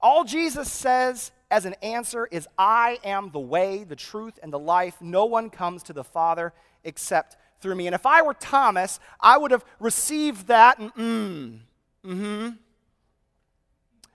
All 0.00 0.24
Jesus 0.24 0.70
says 0.70 1.32
as 1.50 1.64
an 1.64 1.74
answer 1.82 2.26
is, 2.30 2.46
I 2.58 2.98
am 3.04 3.30
the 3.30 3.40
way, 3.40 3.84
the 3.84 3.96
truth, 3.96 4.38
and 4.42 4.52
the 4.52 4.58
life. 4.58 4.96
No 5.00 5.24
one 5.24 5.50
comes 5.50 5.82
to 5.84 5.92
the 5.92 6.04
Father 6.04 6.52
except 6.84 7.36
through 7.60 7.76
me. 7.76 7.86
And 7.86 7.94
if 7.94 8.04
I 8.04 8.22
were 8.22 8.34
Thomas, 8.34 9.00
I 9.20 9.38
would 9.38 9.52
have 9.52 9.64
received 9.78 10.48
that 10.48 10.78
and, 10.78 10.94
mm, 10.94 11.58
mm 12.04 12.18
hmm 12.18 12.48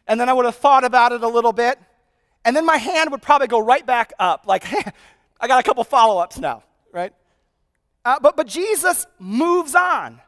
and 0.07 0.19
then 0.19 0.29
I 0.29 0.33
would 0.33 0.45
have 0.45 0.55
thought 0.55 0.83
about 0.83 1.11
it 1.11 1.23
a 1.23 1.27
little 1.27 1.53
bit, 1.53 1.79
and 2.45 2.55
then 2.55 2.65
my 2.65 2.77
hand 2.77 3.11
would 3.11 3.21
probably 3.21 3.47
go 3.47 3.59
right 3.59 3.85
back 3.85 4.13
up, 4.19 4.45
like, 4.47 4.63
hey, 4.63 4.83
I 5.39 5.47
got 5.47 5.59
a 5.59 5.63
couple 5.63 5.83
follow 5.83 6.19
ups 6.21 6.39
now, 6.39 6.63
right? 6.91 7.13
Uh, 8.05 8.19
but, 8.19 8.35
but 8.37 8.47
Jesus 8.47 9.05
moves 9.19 9.75
on, 9.75 10.21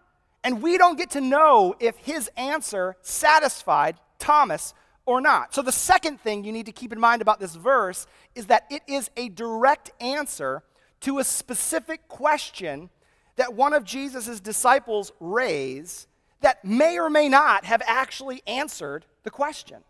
and 0.44 0.62
we 0.62 0.78
don't 0.78 0.98
get 0.98 1.12
to 1.12 1.22
know 1.22 1.76
if 1.80 1.96
his 1.98 2.30
answer 2.36 2.96
satisfied 3.02 3.98
Thomas 4.20 4.74
or 5.06 5.22
not. 5.22 5.56
So, 5.56 5.62
the 5.62 5.72
second 5.72 6.20
thing 6.20 6.44
you 6.44 6.52
need 6.52 6.68
to 6.68 6.72
keep 6.72 6.92
in 6.92 7.00
mind 7.00 7.22
about 7.22 7.40
this 7.40 7.56
verse 7.56 8.06
is 8.36 8.48
that 8.48 8.66
it 8.70 8.84
is 8.86 9.10
a 9.18 9.30
direct 9.30 9.92
answer 10.00 10.62
to 11.02 11.20
a 11.20 11.24
specific 11.24 12.08
question 12.08 12.90
that 13.38 13.54
one 13.54 13.74
of 13.74 13.86
Jesus' 13.86 14.40
disciples 14.40 15.12
raise 15.20 16.08
that 16.42 16.64
may 16.64 17.00
or 17.00 17.10
may 17.10 17.30
not 17.30 17.66
have 17.66 17.82
actually 17.86 18.42
answered 18.48 19.06
the 19.24 19.30
question. 19.30 19.84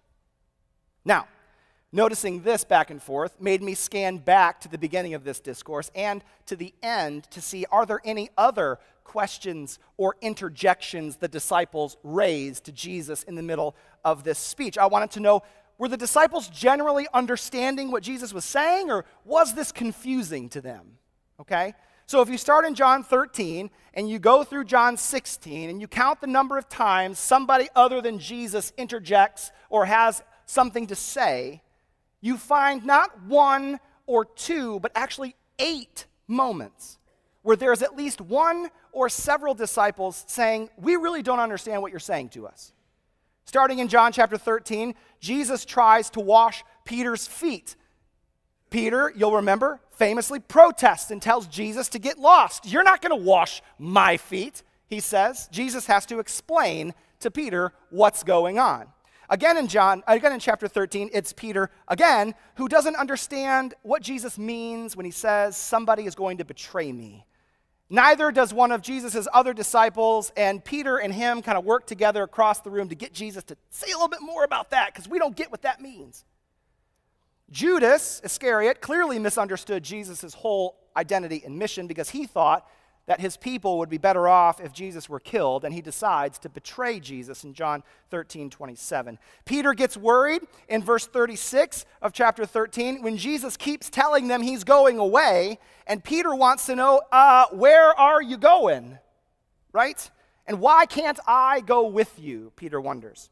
Now, 1.06 1.27
noticing 1.91 2.44
this 2.44 2.63
back 2.63 2.89
and 2.89 3.01
forth 3.01 3.39
made 3.39 3.62
me 3.62 3.74
scan 3.74 4.18
back 4.18 4.62
to 4.62 4.68
the 4.70 4.77
beginning 4.77 5.13
of 5.13 5.24
this 5.24 5.39
discourse 5.39 5.91
and 5.96 6.24
to 6.46 6.56
the 6.56 6.74
end 6.84 7.24
to 7.32 7.41
see 7.41 7.65
are 7.72 7.86
there 7.86 8.01
any 8.03 8.29
other 8.38 8.79
questions 9.03 9.79
or 9.98 10.15
interjections 10.22 11.15
the 11.15 11.27
disciples 11.27 11.98
raised 12.03 12.65
to 12.65 12.72
Jesus 12.72 13.24
in 13.24 13.34
the 13.34 13.41
middle 13.41 13.75
of 14.06 14.24
this 14.24 14.38
speech. 14.38 14.77
I 14.77 14.86
wanted 14.86 15.10
to 15.12 15.20
know 15.20 15.41
were 15.79 15.88
the 15.88 15.98
disciples 15.98 16.48
generally 16.50 17.08
understanding 17.12 17.89
what 17.89 18.03
Jesus 18.03 18.34
was 18.34 18.46
saying 18.46 18.91
or 18.91 19.06
was 19.25 19.56
this 19.56 19.72
confusing 19.72 20.48
to 20.50 20.62
them? 20.62 20.98
Okay? 21.39 21.74
So 22.10 22.22
if 22.22 22.30
you 22.30 22.39
start 22.39 22.66
in 22.66 22.74
John 22.74 23.04
13 23.04 23.70
and 23.94 24.10
you 24.10 24.18
go 24.18 24.44
through 24.44 24.63
John 24.63 24.98
16 24.98 25.70
and 25.70 25.80
you 25.80 25.88
count 25.88 26.22
the 26.22 26.25
number 26.25 26.58
of 26.58 26.68
times 26.68 27.20
somebody 27.20 27.70
other 27.75 28.01
than 28.01 28.18
Jesus 28.18 28.74
interjects 28.78 29.51
or 29.70 29.86
has 29.86 30.24
something 30.48 30.88
to 30.88 30.96
say, 30.96 31.62
you 32.20 32.36
find 32.36 32.84
not 32.84 33.25
one 33.25 33.80
or 34.08 34.25
two, 34.25 34.80
but 34.80 34.92
actually 34.96 35.36
eight 35.60 36.08
moments 36.28 36.98
where 37.44 37.56
there's 37.56 37.84
at 37.84 37.96
least 37.96 38.22
one 38.22 38.72
or 38.92 39.08
several 39.08 39.54
disciples 39.54 40.24
saying, 40.25 40.72
We 40.78 40.96
really 40.96 41.22
don't 41.22 41.39
understand 41.39 41.84
what 41.84 41.92
you're 41.92 42.00
saying 42.00 42.30
to 42.30 42.48
us. 42.48 42.74
Starting 43.46 43.78
in 43.78 43.88
John 43.88 44.12
chapter 44.13 44.36
13, 44.36 44.96
Jesus 45.20 45.63
tries 45.63 46.10
to 46.10 46.22
wash 46.22 46.63
Peter's 46.86 47.28
feet. 47.28 47.75
Peter, 48.72 49.13
you'll 49.16 49.36
remember, 49.36 49.80
famously 50.00 50.39
protests 50.39 51.12
and 51.12 51.22
tells 51.22 51.46
Jesus 51.46 51.89
to 51.89 52.00
get 52.00 52.18
lost. 52.18 52.65
You're 52.65 52.84
not 52.84 53.01
going 53.01 53.18
to 53.18 53.24
wash 53.24 53.62
my 53.77 54.15
feet, 54.15 54.63
he 54.88 55.01
says. 55.01 55.50
Jesus 55.51 55.86
has 55.88 56.06
to 56.08 56.20
explain 56.20 56.94
to 57.20 57.29
Peter 57.29 57.74
what's 57.89 58.24
going 58.24 58.58
on. 58.58 58.88
Again 59.29 59.58
in 59.58 59.68
John, 59.68 60.01
again 60.08 60.32
in 60.32 60.39
chapter 60.39 60.68
13, 60.68 61.10
it's 61.13 61.34
Peter 61.34 61.70
again 61.88 62.34
who 62.56 62.68
doesn't 62.68 62.96
understand 62.96 63.75
what 63.84 64.01
Jesus 64.01 64.39
means 64.39 64.96
when 64.96 65.06
he 65.06 65.12
says 65.12 65.56
somebody 65.56 66.06
is 66.06 66.15
going 66.15 66.38
to 66.38 66.46
betray 66.46 66.91
me. 66.91 67.25
Neither 67.91 68.32
does 68.32 68.53
one 68.53 68.72
of 68.72 68.82
Jesus' 68.82 69.27
other 69.34 69.53
disciples, 69.53 70.32
and 70.38 70.63
Peter 70.63 70.98
and 70.98 71.12
him 71.13 71.41
kind 71.41 71.58
of 71.58 71.65
work 71.65 71.88
together 71.88 72.24
across 72.24 72.62
the 72.62 72.70
room 72.70 72.88
to 72.89 72.96
get 72.96 73.13
Jesus 73.13 73.44
to 73.46 73.58
say 73.70 73.91
a 73.91 73.96
little 73.96 74.08
bit 74.08 74.22
more 74.22 74.44
about 74.44 74.70
that 74.70 74.94
because 74.94 75.10
we 75.10 75.20
don't 75.20 75.36
get 75.36 75.51
what 75.51 75.63
that 75.63 75.82
means. 75.82 76.24
Judas 77.51 78.22
Iscariot 78.24 78.82
clearly 78.82 79.20
misunderstood 79.20 79.84
Jesus' 79.84 80.34
whole 80.34 80.75
identity 80.96 81.41
and 81.46 81.58
mission 81.58 81.88
because 81.88 82.10
he 82.10 82.25
thought 82.25 82.68
that 83.10 83.20
his 83.20 83.38
people 83.38 83.79
would 83.79 83.89
be 83.89 83.98
better 83.98 84.27
off 84.27 84.62
if 84.62 84.72
Jesus 84.72 85.10
were 85.10 85.20
killed, 85.20 85.65
and 85.65 85.74
he 85.74 85.82
decides 85.82 86.38
to 86.38 86.48
betray 86.48 87.00
Jesus 87.00 87.44
in 87.44 87.56
John 87.56 87.82
13 88.12 88.51
27. 88.51 89.18
Peter 89.46 89.74
gets 89.74 89.98
worried 89.98 90.44
in 90.68 90.84
verse 90.84 91.08
36 91.08 91.88
of 92.03 92.13
chapter 92.13 92.46
13 92.46 93.01
when 93.01 93.18
Jesus 93.18 93.58
keeps 93.58 93.89
telling 93.89 94.27
them 94.27 94.44
he's 94.44 94.63
going 94.63 95.00
away, 95.00 95.58
and 95.88 96.03
Peter 96.03 96.36
wants 96.36 96.68
to 96.68 96.75
know, 96.75 97.01
uh, 97.12 97.48
Where 97.51 98.00
are 98.00 98.22
you 98.22 98.38
going? 98.38 99.00
Right? 99.74 100.12
And 100.46 100.60
why 100.60 100.86
can't 100.86 101.20
I 101.27 101.62
go 101.62 101.88
with 101.88 102.20
you? 102.20 102.51
Peter 102.58 102.79
wonders. 102.79 103.32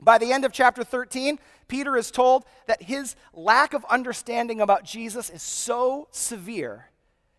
By 0.00 0.18
the 0.18 0.32
end 0.32 0.44
of 0.44 0.52
chapter 0.52 0.84
13, 0.84 1.38
Peter 1.68 1.96
is 1.96 2.10
told 2.10 2.44
that 2.66 2.82
his 2.82 3.16
lack 3.32 3.74
of 3.74 3.84
understanding 3.86 4.60
about 4.60 4.84
Jesus 4.84 5.30
is 5.30 5.42
so 5.42 6.08
severe 6.10 6.90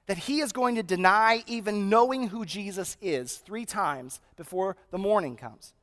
that 0.07 0.17
he 0.17 0.41
is 0.41 0.51
going 0.51 0.75
to 0.75 0.83
deny 0.83 1.43
even 1.47 1.89
knowing 1.89 2.27
who 2.27 2.45
Jesus 2.45 2.97
is 3.01 3.37
three 3.37 3.65
times 3.65 4.19
before 4.35 4.75
the 4.89 4.97
morning 4.97 5.35
comes. 5.35 5.73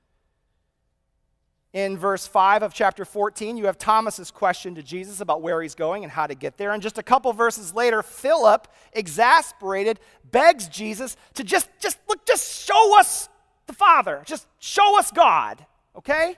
In 1.73 1.99
verse 1.99 2.27
5 2.27 2.63
of 2.63 2.75
chapter 2.75 3.05
14, 3.05 3.57
you 3.57 3.67
have 3.67 3.79
Thomas's 3.79 4.31
question 4.31 4.75
to 4.75 4.83
Jesus 4.83 5.21
about 5.21 5.43
where 5.43 5.63
he's 5.63 5.75
going 5.75 6.03
and 6.03 6.11
how 6.11 6.27
to 6.27 6.35
get 6.35 6.57
there. 6.57 6.73
And 6.73 6.83
just 6.83 6.99
a 6.99 7.03
couple 7.03 7.33
verses 7.33 7.75
later, 7.75 8.03
Philip, 8.03 8.69
exasperated, 8.95 10.01
begs 10.31 10.67
Jesus 10.69 11.17
to 11.35 11.45
just, 11.45 11.69
just 11.79 11.99
look, 12.09 12.25
just 12.27 12.67
show 12.67 12.99
us 12.99 13.29
the 13.67 13.75
Father. 13.75 14.23
Just 14.27 14.47
show 14.59 14.99
us 14.99 15.11
God, 15.11 15.65
okay? 15.95 16.37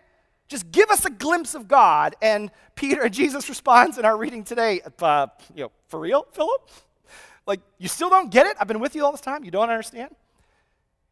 Just 0.50 0.72
give 0.72 0.90
us 0.90 1.04
a 1.04 1.10
glimpse 1.10 1.54
of 1.54 1.68
God. 1.68 2.16
And 2.20 2.50
Peter, 2.74 3.02
and 3.02 3.14
Jesus 3.14 3.48
responds 3.48 3.96
in 3.98 4.04
our 4.04 4.18
reading 4.18 4.42
today, 4.42 4.80
uh, 5.00 5.28
you 5.54 5.64
know, 5.64 5.72
for 5.86 6.00
real, 6.00 6.26
Philip? 6.32 6.68
Like, 7.46 7.60
you 7.78 7.88
still 7.88 8.10
don't 8.10 8.30
get 8.30 8.46
it? 8.46 8.56
I've 8.60 8.68
been 8.68 8.80
with 8.80 8.96
you 8.96 9.04
all 9.04 9.12
this 9.12 9.20
time. 9.20 9.44
You 9.44 9.52
don't 9.52 9.70
understand? 9.70 10.14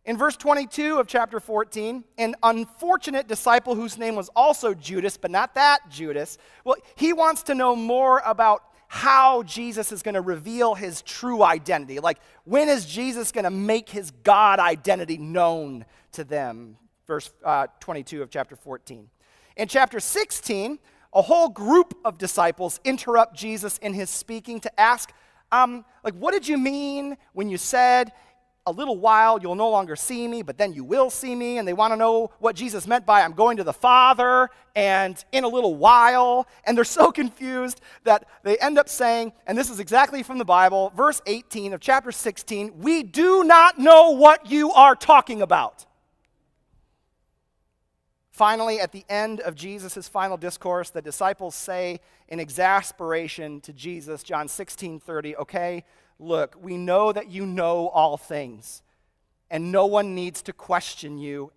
In 0.04 0.16
verse 0.16 0.37
22 0.37 0.99
of 0.99 1.07
chapter 1.07 1.38
14, 1.38 2.02
an 2.18 2.35
unfortunate 2.42 3.28
disciple 3.28 3.75
whose 3.75 3.97
name 3.97 4.16
was 4.16 4.28
also 4.35 4.75
Judas, 4.75 5.16
but 5.16 5.30
not 5.30 5.54
that 5.54 5.88
Judas, 5.88 6.37
well, 6.64 6.76
he 6.97 7.12
wants 7.12 7.45
to 7.45 7.54
know 7.54 7.76
more 7.76 8.21
about 8.25 8.64
how 8.88 9.42
Jesus 9.45 9.92
is 9.92 10.02
going 10.02 10.14
to 10.14 10.21
reveal 10.21 10.75
his 10.75 11.02
true 11.02 11.45
identity. 11.45 12.00
Like, 12.00 12.18
when 12.45 12.68
is 12.68 12.87
Jesus 12.87 13.30
going 13.30 13.45
to 13.45 13.50
make 13.50 13.88
his 13.88 14.11
God 14.25 14.59
identity 14.59 15.18
known 15.18 15.85
to 16.12 16.25
them? 16.25 16.76
Verse 17.07 17.30
uh, 17.45 17.68
22 17.80 18.23
of 18.23 18.30
chapter 18.30 18.57
14. 18.57 19.09
In 19.58 19.66
chapter 19.66 19.98
16, 19.98 20.78
a 21.12 21.20
whole 21.20 21.48
group 21.48 21.98
of 22.04 22.16
disciples 22.16 22.78
interrupt 22.84 23.36
Jesus 23.36 23.76
in 23.78 23.92
his 23.92 24.08
speaking 24.08 24.60
to 24.60 24.80
ask, 24.80 25.12
um, 25.50 25.84
like, 26.04 26.14
what 26.14 26.32
did 26.32 26.46
you 26.46 26.56
mean 26.56 27.16
when 27.32 27.48
you 27.48 27.58
said, 27.58 28.12
a 28.68 28.70
little 28.70 28.98
while 28.98 29.40
you'll 29.42 29.56
no 29.56 29.68
longer 29.68 29.96
see 29.96 30.28
me, 30.28 30.42
but 30.42 30.58
then 30.58 30.72
you 30.74 30.84
will 30.84 31.10
see 31.10 31.34
me? 31.34 31.58
And 31.58 31.66
they 31.66 31.72
want 31.72 31.92
to 31.92 31.96
know 31.96 32.30
what 32.38 32.54
Jesus 32.54 32.86
meant 32.86 33.04
by, 33.04 33.22
I'm 33.22 33.32
going 33.32 33.56
to 33.56 33.64
the 33.64 33.72
Father, 33.72 34.48
and 34.76 35.22
in 35.32 35.42
a 35.42 35.48
little 35.48 35.74
while. 35.74 36.46
And 36.62 36.76
they're 36.76 36.84
so 36.84 37.10
confused 37.12 37.80
that 38.04 38.28
they 38.44 38.58
end 38.58 38.78
up 38.78 38.88
saying, 38.88 39.32
and 39.48 39.58
this 39.58 39.70
is 39.70 39.80
exactly 39.80 40.22
from 40.22 40.38
the 40.38 40.44
Bible, 40.44 40.92
verse 40.94 41.20
18 41.26 41.72
of 41.72 41.80
chapter 41.80 42.12
16, 42.12 42.78
we 42.78 43.02
do 43.02 43.42
not 43.42 43.76
know 43.76 44.10
what 44.10 44.48
you 44.48 44.70
are 44.70 44.94
talking 44.94 45.42
about. 45.42 45.84
Finally, 48.38 48.78
at 48.78 48.92
the 48.92 49.04
end 49.09 49.40
of 49.40 49.57
Jesus' 49.57 50.07
final 50.09 50.37
discourse, 50.37 50.90
the 50.90 51.02
disciples 51.02 51.57
say 51.57 51.99
in 52.28 52.38
exasperation 52.38 53.61
to 53.62 53.73
Jesus, 53.73 54.23
John 54.23 54.47
16 54.47 55.00
30, 55.00 55.35
okay, 55.38 55.83
look, 56.21 56.54
we 56.62 56.76
know 56.76 57.11
that 57.11 57.33
you 57.33 57.45
know 57.45 57.88
all 57.88 58.16
things, 58.16 58.85
and 59.50 59.73
no 59.73 59.87
one 59.87 60.14
needs 60.14 60.40
to 60.42 60.52
question 60.52 61.18
you. 61.18 61.50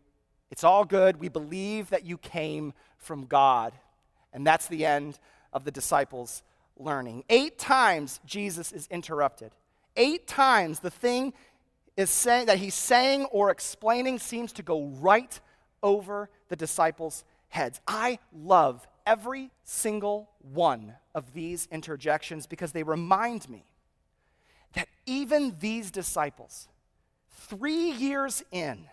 It's 0.49 0.63
all 0.63 0.83
good. 0.83 1.19
We 1.19 1.29
believe 1.29 1.91
that 1.91 2.03
you 2.03 2.17
came 2.17 2.73
from 2.97 3.27
God. 3.27 3.73
And 4.33 4.45
that's 4.45 4.65
the 4.65 4.83
end 4.83 5.19
of 5.53 5.65
the 5.65 5.71
disciples' 5.71 6.41
learning. 6.75 7.25
Eight 7.29 7.59
times 7.59 8.19
Jesus 8.25 8.71
is 8.71 8.87
interrupted. 8.87 9.51
Eight 9.95 10.25
times 10.25 10.79
the 10.79 10.89
thing 10.89 11.33
is 11.95 12.09
saying 12.09 12.47
that 12.47 12.57
he's 12.57 12.73
saying 12.73 13.25
or 13.25 13.51
explaining 13.51 14.17
seems 14.17 14.51
to 14.53 14.63
go 14.63 14.85
right 14.99 15.39
over 15.83 16.27
the 16.51 16.55
disciples' 16.57 17.23
heads. 17.47 17.79
I 17.87 18.19
love 18.35 18.85
every 19.07 19.49
single 19.63 20.29
one 20.53 20.93
of 21.15 21.33
these 21.33 21.67
interjections 21.71 22.45
because 22.45 22.73
they 22.73 22.83
remind 22.83 23.49
me 23.49 23.63
that 24.73 24.89
even 25.05 25.55
these 25.61 25.91
disciples, 25.91 26.67
three 27.31 27.91
years 27.91 28.43
in, 28.51 28.85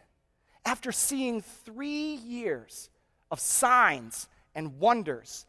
after 0.64 0.92
seeing 0.92 1.42
three 1.42 2.14
years 2.14 2.90
of 3.30 3.40
signs 3.40 4.28
and 4.54 4.78
wonders, 4.78 5.44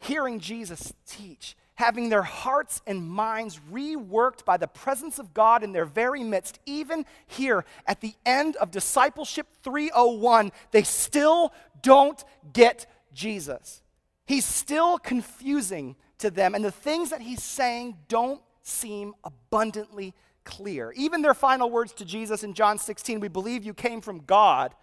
hearing 0.00 0.38
Jesus 0.38 0.92
teach, 1.06 1.56
having 1.76 2.08
their 2.08 2.22
hearts 2.22 2.80
and 2.86 3.02
minds 3.02 3.60
reworked 3.70 4.44
by 4.44 4.56
the 4.56 4.68
presence 4.68 5.18
of 5.18 5.34
God 5.34 5.62
in 5.62 5.72
their 5.72 5.84
very 5.84 6.22
midst, 6.22 6.60
even 6.66 7.04
here 7.26 7.64
at 7.86 8.00
the 8.00 8.14
end 8.24 8.56
of 8.56 8.70
Discipleship 8.70 9.48
301, 9.62 10.52
they 10.70 10.82
still 10.82 11.52
don't 11.82 12.22
get 12.52 12.86
Jesus. 13.12 13.82
He's 14.24 14.44
still 14.44 14.98
confusing 14.98 15.96
to 16.18 16.30
them, 16.30 16.54
and 16.54 16.64
the 16.64 16.70
things 16.70 17.10
that 17.10 17.20
he's 17.20 17.42
saying 17.42 17.96
don't 18.08 18.40
seem 18.62 19.14
abundantly 19.24 20.14
clear. 20.44 20.92
Even 20.92 21.22
their 21.22 21.34
final 21.34 21.68
words 21.68 21.92
to 21.94 22.04
Jesus 22.04 22.44
in 22.44 22.54
John 22.54 22.78
16, 22.78 23.18
we 23.20 23.28
believe 23.28 23.64
you 23.64 23.74
came 23.74 24.00
from 24.00 24.20
God, 24.20 24.74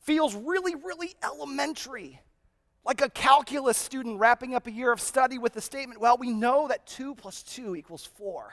feels 0.00 0.34
really, 0.34 0.74
really 0.76 1.14
elementary 1.22 2.20
like 2.84 3.00
a 3.00 3.10
calculus 3.10 3.76
student 3.76 4.18
wrapping 4.18 4.54
up 4.54 4.66
a 4.66 4.72
year 4.72 4.92
of 4.92 5.00
study 5.00 5.38
with 5.38 5.52
the 5.52 5.60
statement, 5.60 6.00
well, 6.00 6.16
we 6.16 6.30
know 6.30 6.68
that 6.68 6.86
2 6.86 7.14
plus 7.14 7.42
2 7.42 7.76
equals 7.76 8.06
4. 8.18 8.52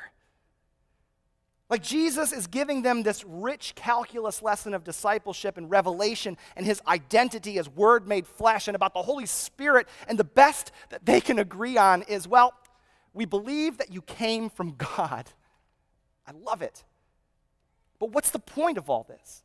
Like 1.70 1.84
Jesus 1.84 2.32
is 2.32 2.48
giving 2.48 2.82
them 2.82 3.04
this 3.04 3.24
rich 3.24 3.76
calculus 3.76 4.42
lesson 4.42 4.74
of 4.74 4.84
discipleship 4.84 5.58
and 5.58 5.70
revelation 5.70 6.36
and 6.56 6.66
his 6.66 6.82
identity 6.88 7.60
as 7.60 7.70
Word 7.70 8.08
made 8.08 8.26
flesh 8.26 8.68
and 8.68 8.76
about 8.76 8.94
the 8.94 9.04
Holy 9.04 9.28
Spirit. 9.28 9.88
And 10.08 10.18
the 10.18 10.24
best 10.24 10.72
that 10.90 11.06
they 11.06 11.22
can 11.22 11.38
agree 11.38 11.78
on 11.78 12.02
is, 12.04 12.28
well, 12.28 12.54
we 13.14 13.26
believe 13.26 13.78
that 13.78 13.94
you 13.94 14.02
came 14.02 14.50
from 14.50 14.76
God. 14.76 15.30
I 16.28 16.32
love 16.32 16.64
it. 16.64 16.84
But 18.00 18.12
what's 18.14 18.32
the 18.32 18.40
point 18.40 18.78
of 18.78 18.90
all 18.90 19.06
this? 19.08 19.44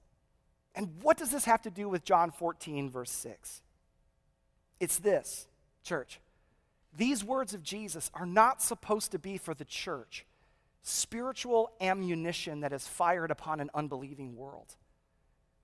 And 0.75 1.03
what 1.03 1.19
does 1.19 1.31
this 1.31 1.45
have 1.45 1.63
to 1.63 1.71
do 1.71 1.89
with 1.89 2.05
John 2.05 2.31
14, 2.31 2.91
verse 2.91 3.11
6? 3.11 3.63
It's 4.85 4.99
this, 4.99 5.47
church. 5.83 6.21
These 6.95 7.25
words 7.25 7.55
of 7.55 7.63
Jesus 7.63 8.11
are 8.13 8.27
not 8.27 8.61
supposed 8.61 9.13
to 9.13 9.19
be 9.19 9.39
for 9.39 9.55
the 9.55 9.65
church 9.65 10.27
spiritual 10.83 11.73
ammunition 11.81 12.61
that 12.61 12.75
is 12.75 12.87
fired 12.87 13.31
upon 13.31 13.61
an 13.61 13.71
unbelieving 13.73 14.37
world. 14.37 14.77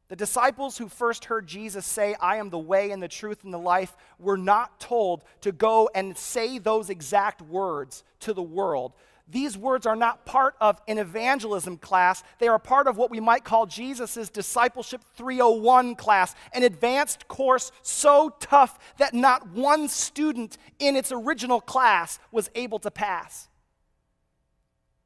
The 0.09 0.17
disciples 0.17 0.79
who 0.79 0.89
first 0.89 1.27
heard 1.27 1.47
Jesus 1.47 1.85
say, 1.85 2.17
I 2.19 2.37
am 2.37 2.49
the 2.49 2.59
way 2.59 2.93
and 2.93 3.03
the 3.03 3.09
truth 3.09 3.45
and 3.45 3.53
the 3.53 3.59
life, 3.59 3.95
were 4.19 4.39
not 4.39 4.81
told 4.81 5.23
to 5.43 5.53
go 5.53 5.91
and 5.95 6.17
say 6.17 6.57
those 6.57 6.89
exact 6.89 7.43
words 7.43 8.03
to 8.21 8.33
the 8.33 8.41
world 8.41 8.95
these 9.31 9.57
words 9.57 9.87
are 9.87 9.97
not 9.97 10.25
part 10.25 10.55
of 10.61 10.81
an 10.89 10.99
evangelism 10.99 11.77
class. 11.77 12.23
They 12.39 12.49
are 12.49 12.59
part 12.59 12.87
of 12.87 12.97
what 12.97 13.11
we 13.11 13.21
might 13.21 13.45
call 13.45 13.67
Jesus' 13.67 14.29
Discipleship 14.29 15.03
301 15.15 15.95
class, 15.95 16.35
an 16.53 16.63
advanced 16.63 17.29
course 17.29 17.71
so 17.83 18.35
tough 18.41 18.79
that 18.99 19.15
not 19.15 19.51
one 19.51 19.89
student 19.89 20.59
in 20.79 20.97
its 20.97 21.13
original 21.13 21.61
class 21.61 22.19
was 22.33 22.51
able 22.55 22.79
to 22.81 22.91
pass. 22.91 23.49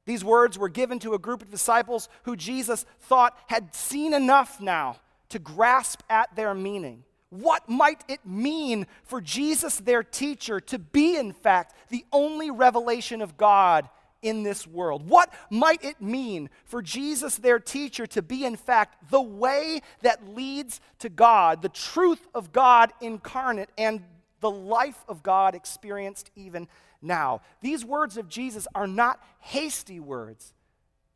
These 0.06 0.24
words 0.24 0.58
were 0.58 0.68
given 0.68 0.98
to 1.00 1.14
a 1.14 1.18
group 1.18 1.42
of 1.42 1.50
disciples 1.50 2.08
who 2.24 2.36
Jesus 2.36 2.84
thought 3.00 3.38
had 3.46 3.74
seen 3.74 4.12
enough 4.12 4.60
now 4.60 4.96
to 5.30 5.38
grasp 5.38 6.02
at 6.10 6.34
their 6.36 6.54
meaning. 6.54 7.04
What 7.30 7.68
might 7.68 8.04
it 8.06 8.20
mean 8.24 8.86
for 9.02 9.20
Jesus, 9.20 9.78
their 9.78 10.04
teacher, 10.04 10.60
to 10.60 10.78
be, 10.78 11.16
in 11.16 11.32
fact, 11.32 11.74
the 11.88 12.04
only 12.12 12.50
revelation 12.50 13.20
of 13.20 13.36
God 13.36 13.88
in 14.24 14.42
this 14.42 14.66
world? 14.66 15.08
What 15.08 15.32
might 15.50 15.84
it 15.84 16.00
mean 16.00 16.50
for 16.64 16.82
Jesus, 16.82 17.36
their 17.36 17.60
teacher, 17.60 18.06
to 18.08 18.22
be, 18.22 18.44
in 18.44 18.56
fact, 18.56 19.10
the 19.10 19.20
way 19.20 19.80
that 20.02 20.28
leads 20.34 20.80
to 20.98 21.08
God, 21.08 21.62
the 21.62 21.68
truth 21.68 22.26
of 22.34 22.52
God 22.52 22.92
incarnate, 23.00 23.70
and 23.78 24.02
the 24.40 24.50
life 24.50 25.04
of 25.08 25.22
God 25.22 25.54
experienced 25.54 26.30
even 26.34 26.66
now? 27.00 27.42
These 27.60 27.84
words 27.84 28.16
of 28.16 28.28
Jesus 28.28 28.66
are 28.74 28.88
not 28.88 29.22
hasty 29.38 30.00
words, 30.00 30.54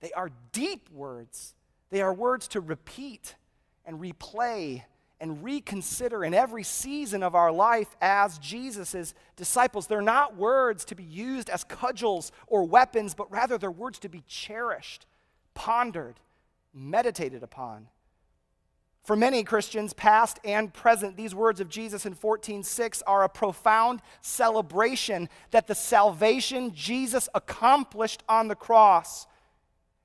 they 0.00 0.12
are 0.12 0.30
deep 0.52 0.88
words. 0.90 1.54
They 1.90 2.02
are 2.02 2.12
words 2.12 2.48
to 2.48 2.60
repeat 2.60 3.34
and 3.84 3.98
replay 3.98 4.82
and 5.20 5.42
reconsider 5.42 6.24
in 6.24 6.34
every 6.34 6.62
season 6.62 7.22
of 7.22 7.34
our 7.34 7.50
life 7.50 7.96
as 8.00 8.38
Jesus' 8.38 9.14
disciples. 9.36 9.86
They're 9.86 10.00
not 10.00 10.36
words 10.36 10.84
to 10.86 10.94
be 10.94 11.04
used 11.04 11.50
as 11.50 11.64
cudgels 11.64 12.30
or 12.46 12.64
weapons, 12.64 13.14
but 13.14 13.30
rather 13.30 13.58
they're 13.58 13.70
words 13.70 13.98
to 14.00 14.08
be 14.08 14.22
cherished, 14.28 15.06
pondered, 15.54 16.20
meditated 16.72 17.42
upon. 17.42 17.88
For 19.02 19.16
many 19.16 19.42
Christians, 19.42 19.94
past 19.94 20.38
and 20.44 20.72
present, 20.72 21.16
these 21.16 21.34
words 21.34 21.60
of 21.60 21.70
Jesus 21.70 22.04
in 22.04 22.14
14:6 22.14 23.02
are 23.06 23.24
a 23.24 23.28
profound 23.28 24.02
celebration 24.20 25.30
that 25.50 25.66
the 25.66 25.74
salvation 25.74 26.74
Jesus 26.74 27.28
accomplished 27.34 28.22
on 28.28 28.48
the 28.48 28.54
cross 28.54 29.26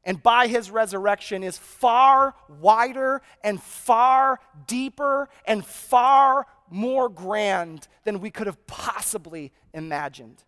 and 0.05 0.21
by 0.21 0.47
his 0.47 0.69
resurrection 0.69 1.43
is 1.43 1.57
far 1.57 2.35
wider 2.59 3.21
and 3.43 3.61
far 3.61 4.39
deeper 4.67 5.29
and 5.45 5.65
far 5.65 6.45
more 6.69 7.09
grand 7.09 7.87
than 8.03 8.19
we 8.19 8.29
could 8.29 8.47
have 8.47 8.65
possibly 8.67 9.51
imagined. 9.73 10.43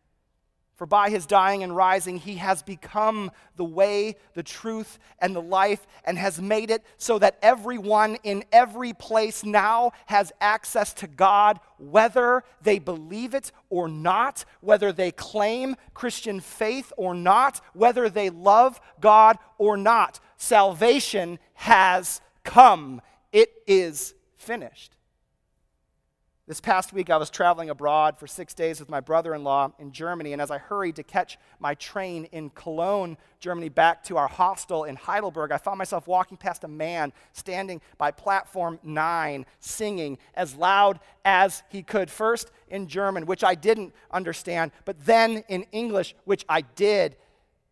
For 0.76 0.86
by 0.86 1.10
his 1.10 1.26
dying 1.26 1.64
and 1.64 1.74
rising, 1.74 2.18
he 2.18 2.36
has 2.36 2.62
become 2.62 3.32
the 3.56 3.64
way, 3.64 4.18
the 4.34 4.44
truth, 4.44 5.00
and 5.20 5.34
the 5.34 5.42
life, 5.42 5.88
and 6.04 6.18
has 6.18 6.42
made 6.42 6.70
it 6.70 6.84
so 6.98 7.18
that 7.20 7.38
everyone 7.42 8.18
in 8.24 8.44
every 8.52 8.92
place 8.92 9.46
now 9.46 9.92
has 10.08 10.34
access 10.42 10.94
to 10.96 11.08
God, 11.08 11.62
whether 11.78 12.44
they 12.62 12.80
believe 12.80 13.34
it 13.34 13.54
or 13.70 13.88
not, 13.88 14.44
whether 14.60 14.92
they 14.92 15.12
claim 15.12 15.78
Christian 15.94 16.42
faith 16.42 16.92
or 16.98 17.16
not, 17.16 17.62
whether 17.74 18.10
they 18.10 18.30
love 18.30 18.82
God 19.00 19.38
or 19.58 19.78
not. 19.78 20.20
Salvation 20.36 21.40
has 21.54 22.20
come, 22.44 23.02
it 23.32 23.54
is 23.66 24.14
finished. 24.36 24.96
This 26.48 26.62
past 26.62 26.94
week, 26.94 27.10
I 27.10 27.18
was 27.18 27.32
traveling 27.32 27.72
abroad 27.72 28.20
for 28.20 28.28
six 28.28 28.54
days 28.54 28.80
with 28.80 28.88
my 28.88 29.00
brother 29.00 29.34
in 29.34 29.44
law 29.44 29.72
in 29.80 29.92
Germany, 29.92 30.32
and 30.32 30.40
as 30.40 30.52
I 30.52 30.60
hurried 30.60 30.96
to 30.98 31.04
catch 31.04 31.40
my 31.58 31.74
train 31.74 32.26
in 32.26 32.52
Cologne, 32.52 33.18
Germany, 33.40 33.70
back 33.70 34.04
to 34.04 34.18
our 34.18 34.28
hostel 34.28 34.84
in 34.84 34.96
Heidelberg, 34.96 35.52
I 35.52 35.58
found 35.58 35.80
myself 35.80 36.06
walking 36.06 36.38
past 36.38 36.64
a 36.64 36.68
man 36.68 37.14
standing 37.34 37.82
by 37.98 38.12
platform 38.12 38.78
nine, 38.84 39.48
singing 39.60 40.20
as 40.36 40.54
loud 40.54 41.00
as 41.26 41.64
he 41.70 41.82
could, 41.82 42.12
first 42.12 42.52
in 42.68 42.86
German, 42.86 43.26
which 43.26 43.44
I 43.44 43.56
didn't 43.56 43.96
understand, 44.12 44.72
but 44.86 45.04
then 45.04 45.44
in 45.50 45.64
English, 45.72 46.14
which 46.26 46.46
I 46.48 46.62
did. 46.62 47.18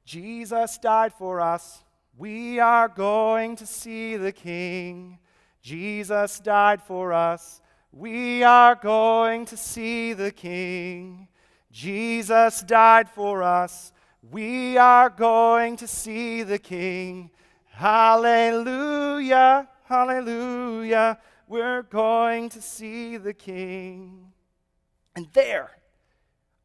Jesus 0.04 0.80
died 0.80 1.14
for 1.14 1.42
us. 1.42 1.84
We 2.18 2.60
are 2.60 2.88
going 2.88 3.56
to 3.58 3.68
see 3.68 4.18
the 4.18 4.32
King. 4.32 5.20
Jesus 5.62 6.40
died 6.40 6.82
for 6.82 7.14
us. 7.14 7.62
We 7.96 8.42
are 8.42 8.74
going 8.74 9.46
to 9.46 9.56
see 9.56 10.14
the 10.14 10.32
King. 10.32 11.28
Jesus 11.72 12.64
died 12.64 13.08
for 13.08 13.44
us. 13.44 13.94
We 14.32 14.80
are 14.80 15.12
going 15.12 15.78
to 15.78 15.88
see 15.88 16.42
the 16.42 16.58
King. 16.58 17.30
Hallelujah, 17.70 19.70
hallelujah. 19.86 21.20
We're 21.48 21.84
going 21.84 22.50
to 22.50 22.64
see 22.64 23.18
the 23.18 23.34
King. 23.34 24.34
And 25.16 25.28
there, 25.34 25.70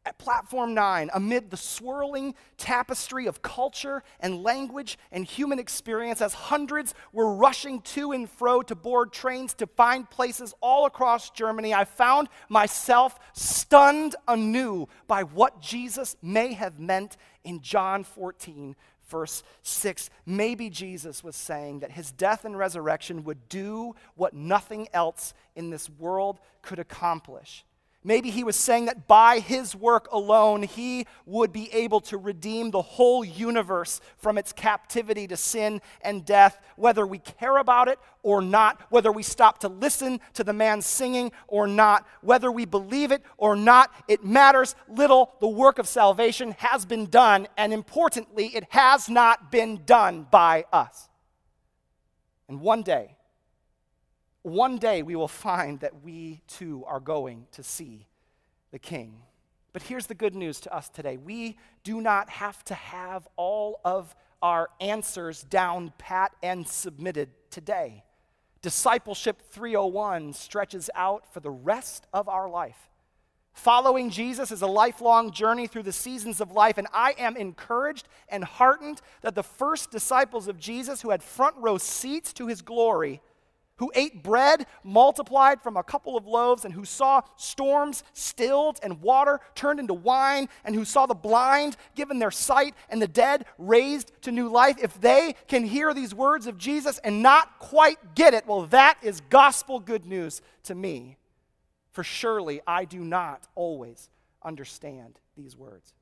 At 0.08 0.16
Platform 0.16 0.72
9, 0.72 1.10
amid 1.12 1.50
the 1.50 1.58
swirling 1.58 2.34
tapestry 2.56 3.26
of 3.26 3.42
culture 3.42 4.02
and 4.20 4.42
language 4.42 4.98
and 5.12 5.22
human 5.22 5.58
experience, 5.58 6.22
as 6.22 6.32
hundreds 6.32 6.94
were 7.12 7.34
rushing 7.34 7.82
to 7.82 8.12
and 8.12 8.26
fro 8.26 8.62
to 8.62 8.74
board 8.74 9.12
trains 9.12 9.52
to 9.56 9.66
find 9.66 10.08
places 10.08 10.54
all 10.62 10.86
across 10.86 11.28
Germany, 11.28 11.74
I 11.74 11.84
found 11.84 12.30
myself 12.48 13.18
stunned 13.34 14.16
anew 14.26 14.88
by 15.06 15.24
what 15.24 15.60
Jesus 15.60 16.16
may 16.22 16.54
have 16.54 16.80
meant 16.80 17.18
in 17.44 17.60
John 17.60 18.02
14, 18.02 18.76
verse 19.08 19.42
6. 19.62 20.08
Maybe 20.24 20.70
Jesus 20.70 21.22
was 21.22 21.36
saying 21.36 21.80
that 21.80 21.92
his 21.92 22.12
death 22.12 22.46
and 22.46 22.56
resurrection 22.56 23.24
would 23.24 23.46
do 23.50 23.94
what 24.14 24.32
nothing 24.32 24.88
else 24.94 25.34
in 25.54 25.68
this 25.68 25.90
world 25.90 26.40
could 26.62 26.78
accomplish. 26.78 27.66
Maybe 28.04 28.30
he 28.30 28.44
was 28.44 28.54
saying 28.54 28.86
that 28.86 29.08
by 29.08 29.40
his 29.40 29.74
work 29.74 30.08
alone, 30.12 30.62
he 30.62 31.06
would 31.26 31.52
be 31.52 31.70
able 31.72 32.00
to 32.02 32.16
redeem 32.16 32.70
the 32.70 32.80
whole 32.80 33.24
universe 33.24 34.00
from 34.16 34.38
its 34.38 34.52
captivity 34.52 35.26
to 35.26 35.36
sin 35.36 35.82
and 36.00 36.24
death, 36.24 36.60
whether 36.76 37.04
we 37.04 37.18
care 37.18 37.56
about 37.56 37.88
it 37.88 37.98
or 38.22 38.40
not, 38.40 38.80
whether 38.90 39.10
we 39.10 39.24
stop 39.24 39.58
to 39.58 39.68
listen 39.68 40.20
to 40.34 40.44
the 40.44 40.52
man 40.52 40.80
singing 40.80 41.32
or 41.48 41.66
not, 41.66 42.06
whether 42.22 42.52
we 42.52 42.64
believe 42.64 43.10
it 43.10 43.22
or 43.36 43.56
not. 43.56 43.92
It 44.06 44.24
matters 44.24 44.76
little. 44.88 45.34
The 45.40 45.48
work 45.48 45.80
of 45.80 45.88
salvation 45.88 46.54
has 46.58 46.86
been 46.86 47.06
done, 47.06 47.48
and 47.56 47.72
importantly, 47.72 48.46
it 48.54 48.64
has 48.70 49.08
not 49.08 49.50
been 49.50 49.82
done 49.84 50.26
by 50.30 50.64
us. 50.72 51.08
And 52.48 52.60
one 52.60 52.82
day, 52.82 53.17
one 54.42 54.78
day 54.78 55.02
we 55.02 55.16
will 55.16 55.28
find 55.28 55.80
that 55.80 56.02
we 56.02 56.40
too 56.46 56.84
are 56.86 57.00
going 57.00 57.46
to 57.52 57.62
see 57.62 58.06
the 58.70 58.78
King. 58.78 59.22
But 59.72 59.82
here's 59.82 60.06
the 60.06 60.14
good 60.14 60.34
news 60.34 60.60
to 60.60 60.74
us 60.74 60.88
today 60.88 61.16
we 61.16 61.56
do 61.84 62.00
not 62.00 62.30
have 62.30 62.64
to 62.64 62.74
have 62.74 63.28
all 63.36 63.80
of 63.84 64.14
our 64.42 64.70
answers 64.80 65.42
down 65.42 65.92
pat 65.98 66.32
and 66.42 66.66
submitted 66.66 67.30
today. 67.50 68.04
Discipleship 68.60 69.40
301 69.50 70.32
stretches 70.32 70.90
out 70.94 71.32
for 71.32 71.40
the 71.40 71.50
rest 71.50 72.06
of 72.12 72.28
our 72.28 72.48
life. 72.48 72.88
Following 73.52 74.10
Jesus 74.10 74.52
is 74.52 74.62
a 74.62 74.68
lifelong 74.68 75.32
journey 75.32 75.66
through 75.66 75.82
the 75.82 75.92
seasons 75.92 76.40
of 76.40 76.52
life, 76.52 76.78
and 76.78 76.86
I 76.92 77.14
am 77.18 77.36
encouraged 77.36 78.08
and 78.28 78.44
heartened 78.44 79.00
that 79.22 79.34
the 79.34 79.42
first 79.42 79.90
disciples 79.90 80.46
of 80.46 80.60
Jesus 80.60 81.02
who 81.02 81.10
had 81.10 81.22
front 81.22 81.56
row 81.56 81.76
seats 81.78 82.32
to 82.34 82.46
his 82.46 82.62
glory 82.62 83.20
who 83.78 83.90
ate 83.94 84.22
bread 84.22 84.66
multiplied 84.84 85.62
from 85.62 85.76
a 85.76 85.82
couple 85.82 86.16
of 86.16 86.26
loaves, 86.26 86.64
and 86.64 86.74
who 86.74 86.84
saw 86.84 87.22
storms 87.36 88.04
stilled 88.12 88.78
and 88.82 89.00
water 89.00 89.40
turned 89.54 89.80
into 89.80 89.94
wine, 89.94 90.48
and 90.64 90.74
who 90.74 90.84
saw 90.84 91.06
the 91.06 91.14
blind 91.14 91.76
given 91.94 92.18
their 92.18 92.30
sight 92.30 92.74
and 92.88 93.00
the 93.00 93.08
dead 93.08 93.44
raised 93.56 94.12
to 94.22 94.32
new 94.32 94.48
life, 94.48 94.76
if 94.82 95.00
they 95.00 95.34
can 95.46 95.64
hear 95.64 95.94
these 95.94 96.14
words 96.14 96.46
of 96.46 96.58
Jesus 96.58 96.98
and 96.98 97.22
not 97.22 97.58
quite 97.58 98.14
get 98.14 98.34
it, 98.34 98.46
well, 98.46 98.66
that 98.66 98.98
is 99.02 99.20
gospel 99.30 99.80
good 99.80 100.04
news 100.04 100.42
to 100.64 100.74
me. 100.74 101.16
For 101.92 102.04
surely 102.04 102.60
I 102.66 102.84
do 102.84 103.00
not 103.00 103.46
always 103.54 104.10
understand 104.42 105.18
these 105.36 105.56
words. 105.56 105.94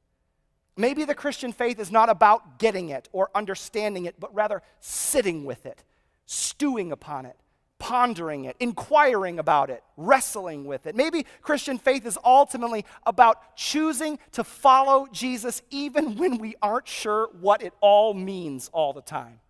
Maybe 0.79 1.05
the 1.05 1.15
Christian 1.15 1.53
faith 1.53 1.79
is 1.79 1.91
not 1.91 2.11
about 2.11 2.59
getting 2.59 2.91
it 2.91 3.09
or 3.13 3.31
understanding 3.35 4.05
it, 4.05 4.21
but 4.21 4.35
rather 4.35 4.63
sitting 4.81 5.45
with 5.45 5.65
it, 5.65 5.85
stewing 6.27 6.93
upon 6.93 7.25
it 7.25 7.37
pondering 7.79 8.47
it, 8.47 8.57
inquiring 8.59 9.39
about 9.39 9.71
it, 9.71 9.83
wrestling 9.97 10.65
with 10.65 10.87
it. 10.87 10.95
Maybe 10.95 11.27
Christian 11.43 11.79
faith 11.79 12.07
is 12.07 12.19
ultimately 12.25 12.85
about 13.07 13.57
choosing 13.57 14.19
to 14.33 14.45
follow 14.45 15.07
Jesus 15.13 15.63
even 15.71 16.17
when 16.17 16.39
we 16.39 16.55
aren't 16.63 16.89
sure 16.89 17.29
what 17.41 17.63
it 17.63 17.75
all 17.81 18.15
means 18.15 18.71
all 18.73 18.93
the 18.93 19.03
time. 19.03 19.41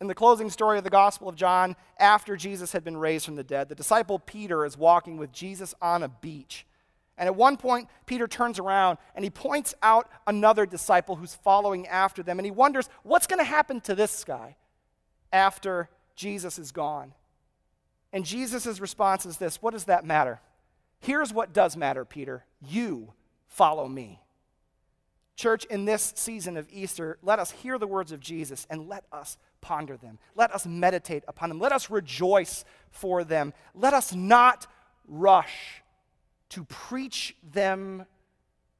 In 0.00 0.08
the 0.08 0.14
closing 0.14 0.50
story 0.50 0.76
of 0.76 0.84
the 0.84 0.90
Gospel 0.90 1.28
of 1.28 1.36
John, 1.36 1.76
after 1.98 2.36
Jesus 2.36 2.72
had 2.72 2.84
been 2.84 2.96
raised 2.96 3.24
from 3.24 3.36
the 3.36 3.44
dead, 3.44 3.68
the 3.68 3.74
disciple 3.74 4.18
Peter 4.18 4.66
is 4.66 4.76
walking 4.76 5.16
with 5.16 5.32
Jesus 5.32 5.74
on 5.80 6.02
a 6.02 6.08
beach. 6.08 6.66
And 7.16 7.28
at 7.28 7.36
one 7.36 7.56
point, 7.56 7.88
Peter 8.06 8.26
turns 8.26 8.58
around 8.58 8.98
and 9.14 9.24
he 9.24 9.30
points 9.30 9.74
out 9.82 10.10
another 10.26 10.66
disciple 10.66 11.16
who's 11.16 11.34
following 11.34 11.86
after 11.86 12.22
them. 12.22 12.38
And 12.38 12.44
he 12.44 12.50
wonders, 12.50 12.88
what's 13.04 13.26
going 13.26 13.38
to 13.38 13.44
happen 13.44 13.80
to 13.82 13.94
this 13.94 14.24
guy 14.24 14.56
after 15.32 15.88
Jesus 16.14 16.58
is 16.58 16.72
gone. 16.72 17.12
And 18.12 18.24
Jesus' 18.24 18.80
response 18.80 19.26
is 19.26 19.38
this 19.38 19.60
What 19.60 19.72
does 19.72 19.84
that 19.84 20.04
matter? 20.04 20.40
Here's 21.00 21.32
what 21.32 21.52
does 21.52 21.76
matter, 21.76 22.04
Peter. 22.04 22.44
You 22.60 23.12
follow 23.46 23.88
me. 23.88 24.20
Church, 25.36 25.64
in 25.64 25.84
this 25.84 26.12
season 26.16 26.56
of 26.56 26.68
Easter, 26.70 27.18
let 27.22 27.40
us 27.40 27.50
hear 27.50 27.76
the 27.76 27.88
words 27.88 28.12
of 28.12 28.20
Jesus 28.20 28.66
and 28.70 28.88
let 28.88 29.04
us 29.12 29.36
ponder 29.60 29.96
them. 29.96 30.18
Let 30.36 30.54
us 30.54 30.64
meditate 30.64 31.24
upon 31.26 31.48
them. 31.48 31.58
Let 31.58 31.72
us 31.72 31.90
rejoice 31.90 32.64
for 32.90 33.24
them. 33.24 33.52
Let 33.74 33.94
us 33.94 34.14
not 34.14 34.68
rush 35.08 35.82
to 36.50 36.64
preach 36.64 37.36
them 37.42 38.06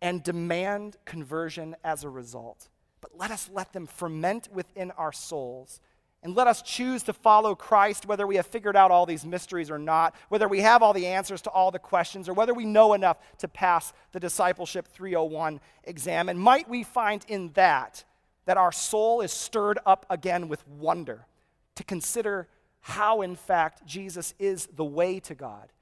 and 0.00 0.22
demand 0.22 0.96
conversion 1.04 1.74
as 1.82 2.04
a 2.04 2.08
result, 2.08 2.68
but 3.00 3.18
let 3.18 3.32
us 3.32 3.50
let 3.52 3.72
them 3.72 3.86
ferment 3.86 4.48
within 4.52 4.92
our 4.92 5.12
souls 5.12 5.80
and 6.24 6.34
let 6.34 6.46
us 6.46 6.62
choose 6.62 7.02
to 7.04 7.12
follow 7.12 7.54
Christ, 7.54 8.06
whether 8.06 8.26
we 8.26 8.36
have 8.36 8.46
figured 8.46 8.76
out 8.76 8.90
all 8.90 9.04
these 9.04 9.26
mysteries 9.26 9.70
or 9.70 9.78
not, 9.78 10.14
whether 10.30 10.48
we 10.48 10.60
have 10.60 10.82
all 10.82 10.94
the 10.94 11.06
answers 11.06 11.42
to 11.42 11.50
all 11.50 11.70
the 11.70 11.78
questions, 11.78 12.28
or 12.28 12.32
whether 12.32 12.54
we 12.54 12.64
know 12.64 12.94
enough 12.94 13.18
to 13.38 13.46
pass 13.46 13.92
the 14.12 14.20
Discipleship 14.20 14.88
301 14.88 15.60
exam. 15.84 16.30
And 16.30 16.40
might 16.40 16.68
we 16.68 16.82
find 16.82 17.24
in 17.28 17.52
that 17.52 18.04
that 18.46 18.56
our 18.56 18.72
soul 18.72 19.20
is 19.20 19.32
stirred 19.32 19.78
up 19.84 20.06
again 20.08 20.48
with 20.48 20.66
wonder 20.66 21.26
to 21.74 21.84
consider 21.84 22.48
how, 22.80 23.20
in 23.20 23.36
fact, 23.36 23.86
Jesus 23.86 24.34
is 24.38 24.66
the 24.74 24.84
way 24.84 25.20
to 25.20 25.34
God, 25.34 25.72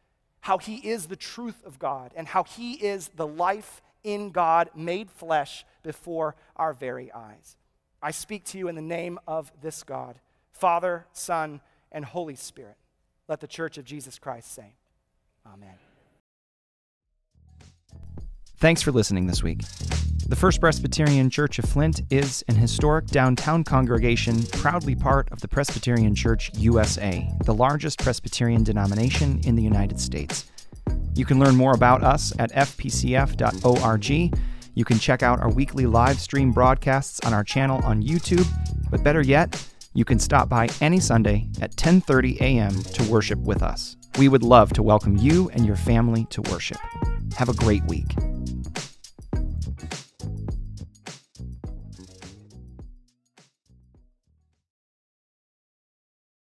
how 0.41 0.59
he 0.59 0.77
is 0.77 1.07
the 1.07 1.17
truth 1.17 1.63
of 1.65 1.79
God, 1.79 2.13
and 2.17 2.27
how 2.27 2.45
he 2.45 2.75
is 2.75 3.11
the 3.15 3.27
life 3.27 3.81
in 4.03 4.31
God 4.31 4.71
made 4.75 5.11
flesh 5.11 5.65
before 5.85 6.35
our 6.57 6.73
very 6.73 7.13
eyes. 7.13 7.57
I 8.03 8.11
speak 8.11 8.45
to 8.47 8.59
you 8.59 8.67
in 8.67 8.75
the 8.75 8.83
name 8.83 9.21
of 9.29 9.53
this 9.61 9.85
God. 9.85 10.19
Father, 10.63 11.07
Son, 11.13 11.61
and 11.91 12.05
Holy 12.05 12.37
Spirit. 12.37 12.77
Let 13.27 13.41
the 13.41 13.49
church 13.49 13.79
of 13.79 13.85
Jesus 13.85 14.21
Christ 14.21 14.55
say, 14.55 14.77
Amen. 15.45 15.75
Thanks 18.59 18.81
for 18.81 18.93
listening 18.93 19.27
this 19.27 19.43
week. 19.43 19.63
The 20.29 20.37
First 20.37 20.61
Presbyterian 20.61 21.31
Church 21.31 21.59
of 21.59 21.65
Flint 21.65 22.03
is 22.11 22.45
an 22.47 22.55
historic 22.55 23.07
downtown 23.07 23.65
congregation 23.65 24.45
proudly 24.53 24.95
part 24.95 25.33
of 25.33 25.41
the 25.41 25.49
Presbyterian 25.49 26.15
Church 26.15 26.53
USA, 26.57 27.29
the 27.45 27.55
largest 27.55 27.99
Presbyterian 27.99 28.63
denomination 28.63 29.41
in 29.45 29.57
the 29.57 29.65
United 29.65 29.99
States. 29.99 30.49
You 31.17 31.25
can 31.25 31.41
learn 31.41 31.57
more 31.57 31.75
about 31.75 32.05
us 32.05 32.33
at 32.39 32.53
fpcf.org. 32.53 34.11
You 34.75 34.85
can 34.85 35.01
check 35.01 35.25
out 35.25 35.41
our 35.41 35.51
weekly 35.51 35.87
live 35.87 36.21
stream 36.21 36.53
broadcasts 36.53 37.19
on 37.27 37.35
our 37.35 37.43
channel 37.43 37.81
on 37.83 38.01
YouTube, 38.01 38.47
but 38.93 39.03
better 39.03 39.23
yet, 39.23 39.61
you 39.95 40.05
can 40.05 40.19
stop 40.19 40.49
by 40.49 40.69
any 40.81 41.01
Sunday 41.01 41.49
at 41.61 41.77
10:30 41.77 42.41
a.m. 42.41 42.83
to 42.83 43.11
worship 43.11 43.39
with 43.41 43.63
us. 43.63 43.97
We 44.19 44.29
would 44.29 44.43
love 44.43 44.73
to 44.75 44.83
welcome 44.83 45.17
you 45.17 45.51
and 45.51 45.67
your 45.67 45.77
family 45.77 46.27
to 46.31 46.43
worship. 46.43 46.79
Have 47.37 47.49
a 47.49 47.55
great 47.55 47.85
week. 47.87 48.15